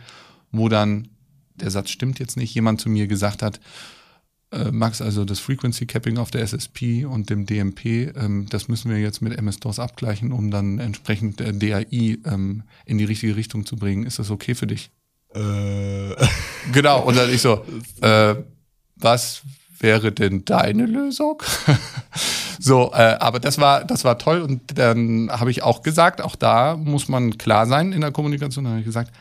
wo 0.54 0.70
dann 0.70 1.10
der 1.58 1.72
Satz 1.72 1.90
stimmt 1.90 2.20
jetzt 2.20 2.38
nicht, 2.38 2.54
jemand 2.54 2.82
zu 2.82 2.90
mir 2.90 3.08
gesagt 3.08 3.42
hat, 3.42 3.60
äh, 4.52 4.72
Max, 4.72 5.02
also 5.02 5.26
das 5.26 5.40
Frequency 5.40 5.86
Capping 5.86 6.18
auf 6.18 6.32
der 6.32 6.42
SSP 6.42 7.06
und 7.06 7.30
dem 7.30 7.46
DMP, 7.46 8.14
ähm, 8.16 8.48
das 8.50 8.70
müssen 8.70 8.90
wir 8.90 8.98
jetzt 8.98 9.22
mit 9.22 9.38
MS-DOS 9.38 9.80
abgleichen, 9.80 10.32
um 10.32 10.52
dann 10.52 10.80
entsprechend 10.80 11.42
der 11.42 11.52
DAI 11.52 12.18
ähm, 12.26 12.64
in 12.86 12.98
die 12.98 13.04
richtige 13.04 13.36
Richtung 13.36 13.66
zu 13.66 13.76
bringen. 13.76 14.06
Ist 14.06 14.20
das 14.20 14.32
okay 14.32 14.56
für 14.56 14.68
dich? 14.68 14.90
Äh. 15.34 16.16
Genau, 16.74 17.02
und 17.04 17.16
dann 17.16 17.30
ich 17.30 17.42
so, 17.42 17.64
äh, 18.02 18.36
was 18.98 19.42
wäre 19.80 20.12
denn 20.12 20.44
deine 20.44 20.86
Lösung? 20.86 21.42
so, 22.60 22.92
äh, 22.94 23.16
aber 23.20 23.40
das 23.40 23.58
war, 23.58 23.86
das 23.86 24.04
war 24.04 24.18
toll 24.18 24.42
und 24.42 24.78
dann 24.78 25.30
habe 25.32 25.50
ich 25.50 25.64
auch 25.64 25.82
gesagt, 25.82 26.20
auch 26.22 26.36
da 26.36 26.76
muss 26.76 27.08
man 27.08 27.38
klar 27.38 27.66
sein 27.66 27.94
in 27.94 28.02
der 28.02 28.12
Kommunikation, 28.12 28.66
dann 28.66 28.74
habe 28.74 28.80
ich 28.82 28.86
gesagt, 28.86 29.14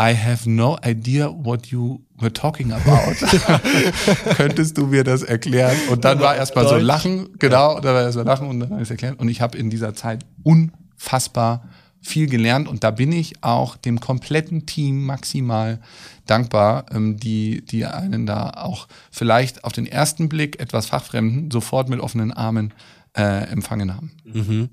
I 0.00 0.14
have 0.14 0.48
no 0.48 0.78
idea 0.84 1.28
what 1.28 1.66
you 1.66 2.00
were 2.20 2.32
talking 2.32 2.72
about. 2.72 3.16
Könntest 4.36 4.78
du 4.78 4.86
mir 4.86 5.02
das 5.02 5.22
erklären? 5.24 5.76
Und 5.90 6.04
dann 6.04 6.20
war 6.20 6.36
erstmal 6.36 6.68
so 6.68 6.76
Lachen, 6.76 7.30
genau, 7.38 7.80
dann 7.80 7.94
war 7.94 8.02
erstmal 8.02 8.24
Lachen 8.24 8.48
und 8.48 8.60
dann 8.60 8.70
habe 8.70 8.80
ich 8.80 8.86
es 8.86 8.90
erklärt. 8.90 9.18
Und 9.18 9.28
ich 9.28 9.40
habe 9.40 9.58
in 9.58 9.70
dieser 9.70 9.94
Zeit 9.94 10.24
unfassbar 10.44 11.64
viel 12.00 12.28
gelernt 12.28 12.68
und 12.68 12.84
da 12.84 12.92
bin 12.92 13.10
ich 13.10 13.42
auch 13.42 13.76
dem 13.76 13.98
kompletten 13.98 14.66
Team 14.66 15.04
maximal 15.04 15.80
dankbar, 16.26 16.86
ähm, 16.92 17.16
die, 17.16 17.64
die 17.64 17.84
einen 17.86 18.24
da 18.24 18.50
auch 18.50 18.86
vielleicht 19.10 19.64
auf 19.64 19.72
den 19.72 19.86
ersten 19.86 20.28
Blick 20.28 20.60
etwas 20.60 20.86
Fachfremden 20.86 21.50
sofort 21.50 21.88
mit 21.88 21.98
offenen 21.98 22.32
Armen 22.32 22.72
äh, 23.16 23.48
empfangen 23.50 23.94
haben. 23.94 24.12
Mhm. 24.24 24.68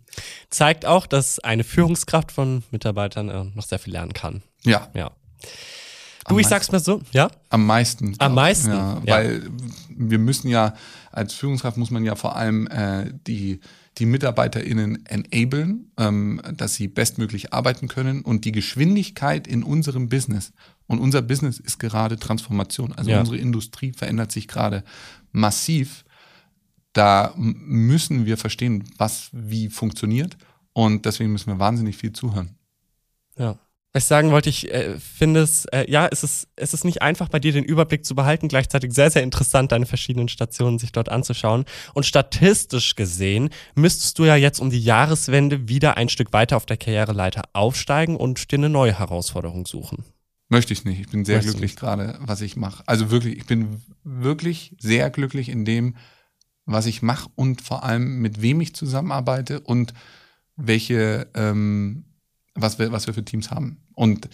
Zeigt 0.49 0.85
auch, 0.85 1.07
dass 1.07 1.39
eine 1.39 1.63
Führungskraft 1.63 2.31
von 2.31 2.63
Mitarbeitern 2.69 3.29
äh, 3.29 3.43
noch 3.55 3.63
sehr 3.63 3.79
viel 3.79 3.93
lernen 3.93 4.13
kann. 4.13 4.43
Ja. 4.65 4.89
Ja. 4.93 5.11
Du, 6.27 6.39
ich 6.39 6.47
sag's 6.47 6.71
mal 6.71 6.79
so, 6.79 7.01
ja? 7.11 7.29
Am 7.49 7.67
meisten. 7.67 8.15
Am 8.17 8.33
meisten. 8.33 8.71
Ja, 8.71 9.01
ja. 9.05 9.15
Weil 9.15 9.43
wir 9.89 10.17
müssen 10.17 10.47
ja, 10.47 10.73
als 11.11 11.33
Führungskraft 11.35 11.77
muss 11.77 11.91
man 11.91 12.03
ja 12.03 12.15
vor 12.15 12.35
allem 12.35 12.65
äh, 12.67 13.13
die, 13.27 13.59
die 13.99 14.07
MitarbeiterInnen 14.07 15.05
enablen, 15.05 15.91
ähm, 15.97 16.41
dass 16.55 16.73
sie 16.73 16.87
bestmöglich 16.87 17.53
arbeiten 17.53 17.87
können 17.87 18.21
und 18.21 18.43
die 18.43 18.51
Geschwindigkeit 18.51 19.47
in 19.47 19.63
unserem 19.63 20.09
Business. 20.09 20.51
Und 20.87 20.99
unser 20.99 21.21
Business 21.21 21.59
ist 21.59 21.79
gerade 21.79 22.17
Transformation. 22.17 22.91
Also 22.93 23.11
ja. 23.11 23.19
unsere 23.19 23.37
Industrie 23.37 23.93
verändert 23.93 24.31
sich 24.31 24.47
gerade 24.47 24.83
massiv. 25.31 26.05
Da 26.93 27.33
müssen 27.35 28.25
wir 28.25 28.37
verstehen, 28.37 28.83
was 28.97 29.29
wie 29.31 29.69
funktioniert. 29.69 30.37
Und 30.73 31.05
deswegen 31.05 31.31
müssen 31.31 31.47
wir 31.47 31.59
wahnsinnig 31.59 31.97
viel 31.97 32.13
zuhören. 32.13 32.57
Ja. 33.37 33.59
Was 33.95 34.03
ich 34.03 34.07
sagen 34.09 34.31
wollte, 34.31 34.49
ich 34.49 34.69
äh, 34.73 34.99
finde 34.99 35.39
es, 35.39 35.63
äh, 35.67 35.89
ja, 35.89 36.09
es 36.11 36.21
ist, 36.21 36.49
es 36.57 36.73
ist 36.73 36.83
nicht 36.83 37.01
einfach, 37.01 37.29
bei 37.29 37.39
dir 37.39 37.53
den 37.53 37.63
Überblick 37.63 38.05
zu 38.05 38.13
behalten, 38.13 38.49
gleichzeitig 38.49 38.91
sehr, 38.91 39.09
sehr 39.09 39.23
interessant, 39.23 39.71
deine 39.71 39.85
verschiedenen 39.85 40.27
Stationen 40.27 40.79
sich 40.79 40.91
dort 40.91 41.07
anzuschauen. 41.07 41.63
Und 41.93 42.05
statistisch 42.05 42.95
gesehen 42.95 43.51
müsstest 43.73 44.19
du 44.19 44.25
ja 44.25 44.35
jetzt 44.35 44.59
um 44.59 44.69
die 44.69 44.83
Jahreswende 44.83 45.69
wieder 45.69 45.95
ein 45.95 46.09
Stück 46.09 46.33
weiter 46.33 46.57
auf 46.57 46.65
der 46.65 46.75
Karriereleiter 46.75 47.43
aufsteigen 47.53 48.17
und 48.17 48.51
dir 48.51 48.57
eine 48.57 48.67
neue 48.67 48.99
Herausforderung 48.99 49.65
suchen. 49.65 50.03
Möchte 50.49 50.73
ich 50.73 50.83
nicht. 50.83 50.99
Ich 50.99 51.07
bin 51.07 51.23
sehr 51.23 51.37
Möchtest 51.37 51.55
glücklich 51.55 51.77
gerade, 51.77 52.19
was 52.19 52.41
ich 52.41 52.57
mache. 52.57 52.83
Also 52.87 53.11
wirklich, 53.11 53.37
ich 53.37 53.45
bin 53.45 53.81
wirklich 54.03 54.75
sehr 54.77 55.09
glücklich 55.09 55.47
in 55.47 55.63
dem, 55.63 55.95
was 56.65 56.85
ich 56.85 57.01
mache 57.01 57.29
und 57.35 57.61
vor 57.61 57.85
allem 57.85 58.19
mit 58.19 58.41
wem 58.41 58.59
ich 58.59 58.75
zusammenarbeite 58.75 59.61
und 59.61 59.93
welche 60.57 61.29
ähm, 61.33 62.03
was 62.55 62.79
wir, 62.79 62.91
was 62.91 63.07
wir 63.07 63.13
für 63.13 63.25
Teams 63.25 63.51
haben. 63.51 63.77
Und 63.93 64.29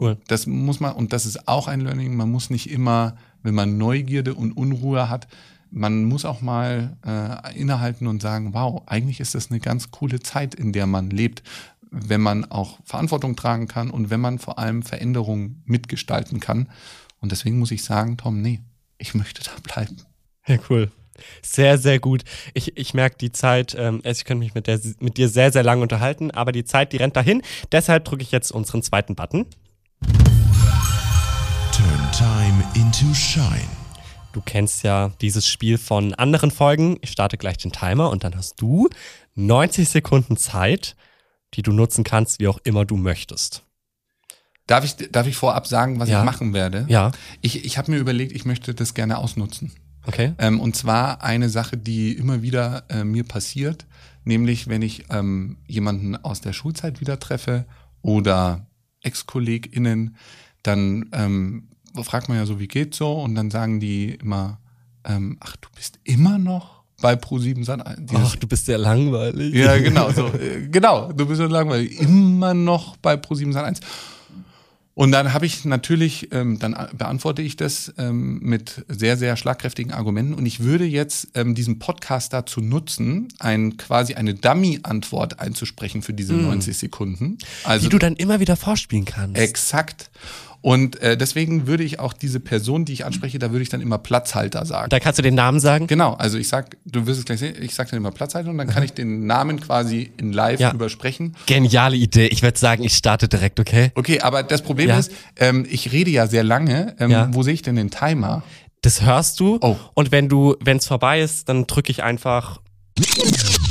cool. 0.00 0.16
das 0.26 0.46
muss 0.46 0.80
man, 0.80 0.92
und 0.92 1.12
das 1.12 1.26
ist 1.26 1.46
auch 1.46 1.68
ein 1.68 1.80
Learning, 1.80 2.16
man 2.16 2.30
muss 2.30 2.50
nicht 2.50 2.70
immer, 2.70 3.16
wenn 3.42 3.54
man 3.54 3.78
Neugierde 3.78 4.34
und 4.34 4.52
Unruhe 4.52 5.08
hat, 5.08 5.28
man 5.70 6.04
muss 6.04 6.24
auch 6.24 6.40
mal 6.40 6.96
äh, 7.04 7.58
innehalten 7.58 8.06
und 8.06 8.22
sagen, 8.22 8.54
wow, 8.54 8.82
eigentlich 8.86 9.20
ist 9.20 9.34
das 9.34 9.50
eine 9.50 9.60
ganz 9.60 9.90
coole 9.90 10.20
Zeit, 10.20 10.54
in 10.54 10.72
der 10.72 10.86
man 10.86 11.10
lebt, 11.10 11.42
wenn 11.90 12.20
man 12.20 12.44
auch 12.50 12.78
Verantwortung 12.84 13.36
tragen 13.36 13.68
kann 13.68 13.90
und 13.90 14.10
wenn 14.10 14.20
man 14.20 14.38
vor 14.38 14.58
allem 14.58 14.82
Veränderungen 14.82 15.62
mitgestalten 15.66 16.40
kann. 16.40 16.68
Und 17.20 17.32
deswegen 17.32 17.58
muss 17.58 17.70
ich 17.70 17.84
sagen, 17.84 18.16
Tom, 18.16 18.40
nee, 18.40 18.60
ich 18.98 19.14
möchte 19.14 19.42
da 19.42 19.50
bleiben. 19.62 19.96
Ja, 20.46 20.58
cool. 20.70 20.90
Sehr, 21.42 21.78
sehr 21.78 21.98
gut. 21.98 22.24
Ich, 22.54 22.76
ich 22.76 22.94
merke 22.94 23.16
die 23.18 23.32
Zeit, 23.32 23.76
ähm, 23.78 24.00
ich 24.04 24.24
könnte 24.24 24.44
mich 24.44 24.54
mit, 24.54 24.66
der, 24.66 24.80
mit 25.00 25.16
dir 25.16 25.28
sehr, 25.28 25.52
sehr 25.52 25.62
lange 25.62 25.82
unterhalten, 25.82 26.30
aber 26.30 26.52
die 26.52 26.64
Zeit, 26.64 26.92
die 26.92 26.98
rennt 26.98 27.16
dahin. 27.16 27.42
Deshalb 27.72 28.04
drücke 28.04 28.22
ich 28.22 28.32
jetzt 28.32 28.52
unseren 28.52 28.82
zweiten 28.82 29.14
Button. 29.14 29.46
Turn 31.72 32.12
time 32.12 32.64
into 32.74 33.12
shine. 33.14 33.68
Du 34.32 34.42
kennst 34.42 34.82
ja 34.82 35.12
dieses 35.22 35.48
Spiel 35.48 35.78
von 35.78 36.12
anderen 36.12 36.50
Folgen. 36.50 36.98
Ich 37.00 37.10
starte 37.10 37.38
gleich 37.38 37.56
den 37.56 37.72
Timer 37.72 38.10
und 38.10 38.22
dann 38.22 38.36
hast 38.36 38.60
du 38.60 38.90
90 39.34 39.88
Sekunden 39.88 40.36
Zeit, 40.36 40.94
die 41.54 41.62
du 41.62 41.72
nutzen 41.72 42.04
kannst, 42.04 42.38
wie 42.40 42.48
auch 42.48 42.58
immer 42.64 42.84
du 42.84 42.96
möchtest. 42.96 43.62
Darf 44.66 44.84
ich, 44.84 44.96
darf 45.10 45.26
ich 45.26 45.36
vorab 45.36 45.66
sagen, 45.66 46.00
was 46.00 46.08
ja. 46.08 46.18
ich 46.18 46.24
machen 46.24 46.52
werde? 46.52 46.86
Ja. 46.88 47.12
Ich, 47.40 47.64
ich 47.64 47.78
habe 47.78 47.92
mir 47.92 47.98
überlegt, 47.98 48.32
ich 48.32 48.44
möchte 48.44 48.74
das 48.74 48.94
gerne 48.94 49.18
ausnutzen. 49.18 49.72
Okay. 50.06 50.32
Ähm, 50.38 50.60
und 50.60 50.76
zwar 50.76 51.22
eine 51.22 51.48
Sache, 51.48 51.76
die 51.76 52.12
immer 52.12 52.42
wieder 52.42 52.84
äh, 52.88 53.04
mir 53.04 53.24
passiert, 53.24 53.86
nämlich 54.24 54.68
wenn 54.68 54.82
ich 54.82 55.04
ähm, 55.10 55.58
jemanden 55.66 56.16
aus 56.16 56.40
der 56.40 56.52
Schulzeit 56.52 57.00
wieder 57.00 57.18
treffe 57.18 57.66
oder 58.02 58.66
Ex-KollegInnen, 59.02 60.16
dann 60.62 61.08
ähm, 61.12 61.68
fragt 62.02 62.28
man 62.28 62.38
ja 62.38 62.46
so, 62.46 62.60
wie 62.60 62.68
geht's 62.68 62.98
so? 62.98 63.12
Und 63.20 63.34
dann 63.34 63.50
sagen 63.50 63.80
die 63.80 64.10
immer, 64.10 64.58
ähm, 65.04 65.38
ach, 65.40 65.56
du 65.56 65.68
bist 65.74 65.98
immer 66.04 66.38
noch 66.38 66.82
bei 67.00 67.14
Pro7 67.14 67.64
Sat1. 67.64 68.10
Ach, 68.14 68.36
du 68.36 68.46
bist 68.46 68.66
sehr 68.66 68.78
langweilig. 68.78 69.54
Ja, 69.54 69.76
genau, 69.78 70.10
so, 70.12 70.28
äh, 70.28 70.66
genau, 70.68 71.12
du 71.12 71.26
bist 71.26 71.38
so 71.38 71.46
langweilig. 71.46 72.00
Immer 72.00 72.54
noch 72.54 72.96
bei 72.96 73.14
Pro7 73.14 73.52
Sat1. 73.52 73.80
Und 74.98 75.12
dann 75.12 75.34
habe 75.34 75.44
ich 75.44 75.66
natürlich, 75.66 76.32
ähm, 76.32 76.58
dann 76.58 76.74
beantworte 76.96 77.42
ich 77.42 77.56
das 77.56 77.92
ähm, 77.98 78.38
mit 78.40 78.82
sehr, 78.88 79.18
sehr 79.18 79.36
schlagkräftigen 79.36 79.92
Argumenten. 79.92 80.32
Und 80.32 80.46
ich 80.46 80.60
würde 80.60 80.86
jetzt 80.86 81.28
ähm, 81.34 81.54
diesen 81.54 81.78
Podcast 81.78 82.32
dazu 82.32 82.62
nutzen, 82.62 83.28
ein 83.38 83.76
quasi 83.76 84.14
eine 84.14 84.32
Dummy-Antwort 84.32 85.38
einzusprechen 85.38 86.00
für 86.00 86.14
diese 86.14 86.32
mm. 86.32 86.46
90 86.46 86.78
Sekunden. 86.78 87.36
Also, 87.64 87.84
Die 87.84 87.90
du 87.90 87.98
dann 87.98 88.16
immer 88.16 88.40
wieder 88.40 88.56
vorspielen 88.56 89.04
kannst. 89.04 89.36
Exakt. 89.38 90.10
Und 90.66 91.00
äh, 91.00 91.16
deswegen 91.16 91.68
würde 91.68 91.84
ich 91.84 92.00
auch 92.00 92.12
diese 92.12 92.40
Person, 92.40 92.84
die 92.84 92.92
ich 92.92 93.04
anspreche, 93.04 93.38
da 93.38 93.52
würde 93.52 93.62
ich 93.62 93.68
dann 93.68 93.80
immer 93.80 93.98
Platzhalter 93.98 94.66
sagen. 94.66 94.88
Da 94.90 94.98
kannst 94.98 95.16
du 95.16 95.22
den 95.22 95.36
Namen 95.36 95.60
sagen? 95.60 95.86
Genau, 95.86 96.14
also 96.14 96.38
ich 96.38 96.48
sag, 96.48 96.76
du 96.84 97.06
wirst 97.06 97.20
es 97.20 97.24
gleich 97.24 97.38
sehen, 97.38 97.54
ich 97.60 97.72
sag 97.72 97.88
dann 97.88 97.98
immer 97.98 98.10
Platzhalter 98.10 98.50
und 98.50 98.58
dann 98.58 98.66
kann 98.66 98.82
ich 98.82 98.92
den 98.92 99.28
Namen 99.28 99.60
quasi 99.60 100.10
in 100.16 100.32
live 100.32 100.58
ja. 100.58 100.72
übersprechen. 100.72 101.36
Geniale 101.46 101.94
Idee. 101.94 102.26
Ich 102.26 102.42
würde 102.42 102.58
sagen, 102.58 102.82
ich 102.82 102.96
starte 102.96 103.28
direkt, 103.28 103.60
okay? 103.60 103.92
Okay, 103.94 104.18
aber 104.22 104.42
das 104.42 104.62
Problem 104.62 104.88
ja. 104.88 104.98
ist, 104.98 105.12
ähm, 105.36 105.64
ich 105.70 105.92
rede 105.92 106.10
ja 106.10 106.26
sehr 106.26 106.42
lange. 106.42 106.96
Ähm, 106.98 107.12
ja. 107.12 107.28
Wo 107.32 107.44
sehe 107.44 107.54
ich 107.54 107.62
denn 107.62 107.76
den 107.76 107.92
Timer? 107.92 108.42
Das 108.82 109.02
hörst 109.02 109.38
du. 109.38 109.58
Oh. 109.60 109.76
Und 109.94 110.10
wenn 110.10 110.28
du, 110.28 110.56
wenn 110.58 110.78
es 110.78 110.86
vorbei 110.88 111.20
ist, 111.20 111.48
dann 111.48 111.68
drücke 111.68 111.92
ich 111.92 112.02
einfach 112.02 112.58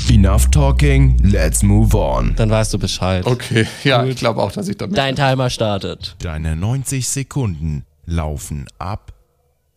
Enough 0.09 0.51
talking, 0.51 1.17
let's 1.23 1.63
move 1.63 1.95
on. 1.97 2.35
Dann 2.35 2.49
weißt 2.49 2.73
du 2.73 2.79
Bescheid. 2.79 3.25
Okay, 3.25 3.67
ja, 3.83 4.01
Gut. 4.03 4.11
ich 4.11 4.17
glaube 4.17 4.41
auch, 4.41 4.51
dass 4.51 4.67
ich 4.67 4.77
damit. 4.77 4.97
Dein 4.97 5.15
Timer 5.15 5.49
startet. 5.49 6.15
Deine 6.19 6.55
90 6.55 7.07
Sekunden 7.07 7.85
laufen 8.05 8.67
ab 8.77 9.13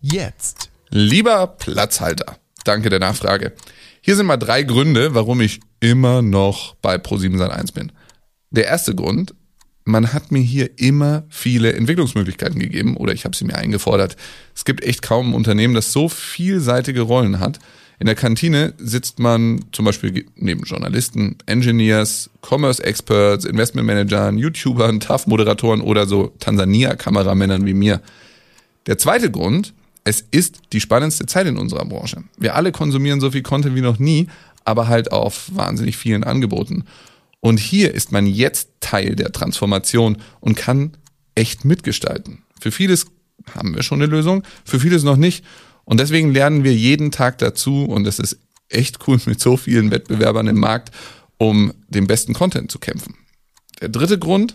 jetzt. 0.00 0.70
Lieber 0.90 1.46
Platzhalter, 1.46 2.36
danke 2.64 2.90
der 2.90 2.98
Nachfrage. 3.00 3.52
Hier 4.00 4.16
sind 4.16 4.26
mal 4.26 4.36
drei 4.36 4.62
Gründe, 4.62 5.14
warum 5.14 5.40
ich 5.40 5.60
immer 5.80 6.22
noch 6.22 6.76
bei 6.76 6.96
Pro7 6.96 7.48
1 7.48 7.72
bin. 7.72 7.92
Der 8.50 8.66
erste 8.66 8.94
Grund, 8.94 9.34
man 9.84 10.12
hat 10.12 10.30
mir 10.30 10.42
hier 10.42 10.78
immer 10.78 11.24
viele 11.30 11.72
Entwicklungsmöglichkeiten 11.72 12.58
gegeben 12.58 12.96
oder 12.96 13.12
ich 13.12 13.24
habe 13.24 13.34
sie 13.34 13.44
mir 13.44 13.56
eingefordert. 13.56 14.16
Es 14.54 14.64
gibt 14.64 14.84
echt 14.84 15.02
kaum 15.02 15.30
ein 15.30 15.34
Unternehmen, 15.34 15.74
das 15.74 15.92
so 15.92 16.08
vielseitige 16.08 17.00
Rollen 17.00 17.40
hat. 17.40 17.58
In 18.00 18.06
der 18.06 18.14
Kantine 18.14 18.74
sitzt 18.78 19.18
man 19.18 19.64
zum 19.72 19.84
Beispiel 19.84 20.24
neben 20.36 20.62
Journalisten, 20.62 21.36
Engineers, 21.46 22.30
Commerce 22.42 22.82
Experts, 22.82 23.44
Investment 23.44 23.86
Managern, 23.86 24.38
YouTubern, 24.38 25.00
TAF-Moderatoren 25.00 25.80
oder 25.80 26.06
so 26.06 26.32
Tansania-Kameramännern 26.38 27.66
wie 27.66 27.74
mir. 27.74 28.00
Der 28.86 28.98
zweite 28.98 29.30
Grund, 29.30 29.74
es 30.04 30.24
ist 30.30 30.60
die 30.72 30.80
spannendste 30.80 31.26
Zeit 31.26 31.46
in 31.48 31.58
unserer 31.58 31.84
Branche. 31.84 32.22
Wir 32.38 32.54
alle 32.54 32.70
konsumieren 32.70 33.20
so 33.20 33.32
viel 33.32 33.42
Content 33.42 33.74
wie 33.74 33.80
noch 33.80 33.98
nie, 33.98 34.28
aber 34.64 34.86
halt 34.86 35.10
auf 35.10 35.50
wahnsinnig 35.52 35.96
vielen 35.96 36.22
Angeboten. 36.22 36.84
Und 37.40 37.58
hier 37.58 37.94
ist 37.94 38.12
man 38.12 38.26
jetzt 38.26 38.70
Teil 38.80 39.16
der 39.16 39.32
Transformation 39.32 40.18
und 40.40 40.56
kann 40.56 40.92
echt 41.34 41.64
mitgestalten. 41.64 42.42
Für 42.60 42.70
vieles 42.70 43.06
haben 43.54 43.74
wir 43.74 43.82
schon 43.82 44.00
eine 44.00 44.10
Lösung, 44.10 44.42
für 44.64 44.80
vieles 44.80 45.02
noch 45.02 45.16
nicht. 45.16 45.44
Und 45.88 46.00
deswegen 46.00 46.34
lernen 46.34 46.64
wir 46.64 46.74
jeden 46.74 47.10
Tag 47.12 47.38
dazu 47.38 47.86
und 47.86 48.06
es 48.06 48.18
ist 48.18 48.38
echt 48.68 48.98
cool 49.08 49.18
mit 49.26 49.40
so 49.40 49.56
vielen 49.56 49.90
Wettbewerbern 49.90 50.46
im 50.46 50.60
Markt, 50.60 50.90
um 51.38 51.72
den 51.88 52.06
besten 52.06 52.34
Content 52.34 52.70
zu 52.70 52.78
kämpfen. 52.78 53.14
Der 53.80 53.88
dritte 53.88 54.18
Grund, 54.18 54.54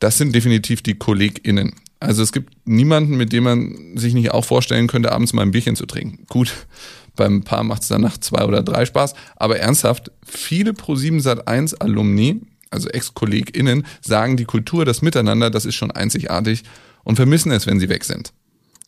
das 0.00 0.18
sind 0.18 0.34
definitiv 0.34 0.82
die 0.82 0.98
KollegInnen. 0.98 1.72
Also 1.98 2.22
es 2.22 2.32
gibt 2.32 2.52
niemanden, 2.66 3.16
mit 3.16 3.32
dem 3.32 3.44
man 3.44 3.96
sich 3.96 4.12
nicht 4.12 4.32
auch 4.32 4.44
vorstellen 4.44 4.86
könnte, 4.86 5.12
abends 5.12 5.32
mal 5.32 5.42
ein 5.42 5.50
Bierchen 5.50 5.76
zu 5.76 5.86
trinken. 5.86 6.26
Gut, 6.28 6.52
beim 7.16 7.42
Paar 7.42 7.64
macht 7.64 7.80
es 7.80 7.88
dann 7.88 8.02
nach 8.02 8.18
zwei 8.18 8.44
oder 8.44 8.62
drei 8.62 8.84
Spaß. 8.84 9.14
Aber 9.36 9.58
ernsthaft, 9.58 10.10
viele 10.26 10.72
Pro7 10.72 11.22
Sat1 11.22 11.76
Alumni, 11.80 12.42
also 12.68 12.90
Ex-KollegInnen, 12.90 13.86
sagen, 14.02 14.36
die 14.36 14.44
Kultur, 14.44 14.84
das 14.84 15.00
Miteinander, 15.00 15.48
das 15.48 15.64
ist 15.64 15.74
schon 15.74 15.90
einzigartig 15.90 16.64
und 17.02 17.16
vermissen 17.16 17.50
es, 17.50 17.66
wenn 17.66 17.80
sie 17.80 17.88
weg 17.88 18.04
sind. 18.04 18.34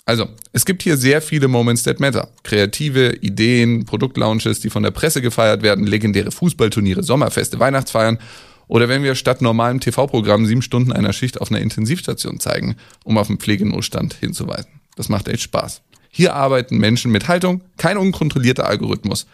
Also, 0.05 0.29
es 0.53 0.65
gibt 0.65 0.83
hier 0.83 0.97
sehr 0.97 1.23
viele 1.23 1.47
Moments 1.47 1.85
that 1.85 2.01
matter. 2.01 2.29
Kreative 2.43 3.19
Ideen, 3.21 3.85
Produktlaunches, 3.85 4.59
die 4.61 4.71
von 4.71 4.83
der 4.83 4.91
Presse 4.91 5.23
gefeiert 5.23 5.63
werden, 5.63 5.87
legendäre 5.87 6.33
Fußballturniere, 6.33 7.05
Sommerfeste, 7.05 7.61
Weihnachtsfeiern 7.61 8.19
oder 8.67 8.89
wenn 8.89 9.03
wir 9.03 9.15
statt 9.15 9.43
normalem 9.43 9.81
TV-Programm 9.81 10.47
sieben 10.47 10.63
Stunden 10.63 10.93
einer 10.93 11.13
Schicht 11.13 11.39
auf 11.41 11.51
einer 11.51 11.61
Intensivstation 11.61 12.41
zeigen, 12.41 12.77
um 13.05 13.19
auf 13.19 13.27
den 13.27 13.39
Pflegenotstand 13.39 14.15
hinzuweisen. 14.15 14.81
Das 14.97 15.09
macht 15.09 15.29
echt 15.29 15.43
Spaß. 15.43 15.83
Hier 16.11 16.35
arbeiten 16.35 16.79
Menschen 16.79 17.13
mit 17.13 17.29
Haltung, 17.29 17.63
kein 17.77 17.97
unkontrollierter 17.97 18.67
Algorithmus. 18.67 19.27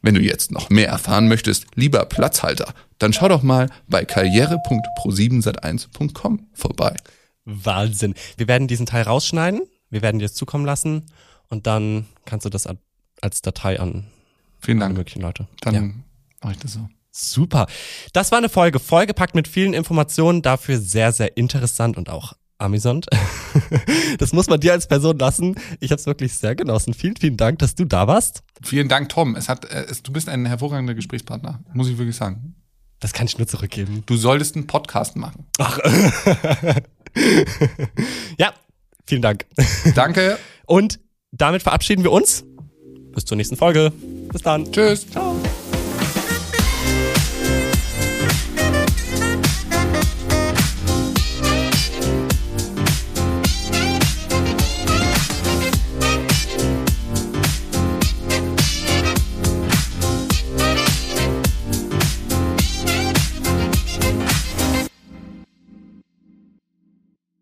Wenn 0.00 0.14
du 0.14 0.20
jetzt 0.20 0.52
noch 0.52 0.70
mehr 0.70 0.88
erfahren 0.88 1.28
möchtest, 1.28 1.66
lieber 1.74 2.04
Platzhalter, 2.04 2.74
dann 2.98 3.12
schau 3.12 3.28
doch 3.28 3.42
mal 3.42 3.68
bei 3.88 4.04
karriere.pro7sat1.com 4.04 6.46
vorbei. 6.52 6.94
Wahnsinn. 7.44 8.14
Wir 8.36 8.46
werden 8.48 8.68
diesen 8.68 8.86
Teil 8.86 9.02
rausschneiden, 9.02 9.62
wir 9.94 10.02
werden 10.02 10.18
dir 10.18 10.26
das 10.26 10.34
zukommen 10.34 10.66
lassen 10.66 11.06
und 11.48 11.66
dann 11.66 12.06
kannst 12.26 12.44
du 12.44 12.50
das 12.50 12.68
als 13.20 13.42
Datei 13.42 13.78
an 13.80 14.08
Vielen 14.60 14.80
Dank. 14.80 14.96
möglichen 14.96 15.22
Leute. 15.22 15.46
Dann 15.60 15.74
ja. 15.74 15.82
mache 16.42 16.52
ich 16.52 16.58
das 16.58 16.74
so. 16.74 16.88
Super. 17.12 17.66
Das 18.12 18.32
war 18.32 18.38
eine 18.38 18.48
Folge, 18.48 18.80
vollgepackt 18.80 19.36
mit 19.36 19.46
vielen 19.46 19.72
Informationen, 19.72 20.42
dafür 20.42 20.78
sehr, 20.78 21.12
sehr 21.12 21.36
interessant 21.36 21.96
und 21.96 22.10
auch 22.10 22.34
amüsant. 22.58 23.06
Das 24.18 24.32
muss 24.32 24.48
man 24.48 24.58
dir 24.58 24.72
als 24.72 24.88
Person 24.88 25.16
lassen. 25.18 25.54
Ich 25.78 25.92
habe 25.92 26.00
es 26.00 26.06
wirklich 26.06 26.34
sehr 26.34 26.56
genossen. 26.56 26.92
Vielen, 26.92 27.16
vielen 27.16 27.36
Dank, 27.36 27.60
dass 27.60 27.76
du 27.76 27.84
da 27.84 28.08
warst. 28.08 28.42
Vielen 28.62 28.88
Dank, 28.88 29.08
Tom. 29.08 29.36
Es 29.36 29.48
hat, 29.48 29.64
äh, 29.64 29.86
es, 29.88 30.02
du 30.02 30.12
bist 30.12 30.28
ein 30.28 30.44
hervorragender 30.46 30.94
Gesprächspartner, 30.94 31.60
muss 31.72 31.88
ich 31.88 31.98
wirklich 31.98 32.16
sagen. 32.16 32.56
Das 32.98 33.12
kann 33.12 33.26
ich 33.26 33.38
nur 33.38 33.46
zurückgeben. 33.46 34.02
Du 34.06 34.16
solltest 34.16 34.56
einen 34.56 34.66
Podcast 34.66 35.14
machen. 35.16 35.46
Ach. 35.58 35.78
ja, 38.38 38.54
vielen 39.06 39.22
Dank. 39.22 39.46
Danke. 39.94 40.38
Und 40.66 41.00
damit 41.32 41.62
verabschieden 41.62 42.04
wir 42.04 42.12
uns. 42.12 42.44
Bis 43.12 43.24
zur 43.24 43.36
nächsten 43.36 43.56
Folge. 43.56 43.92
Bis 44.32 44.42
dann. 44.42 44.70
Tschüss. 44.72 45.08
Ciao. 45.10 45.36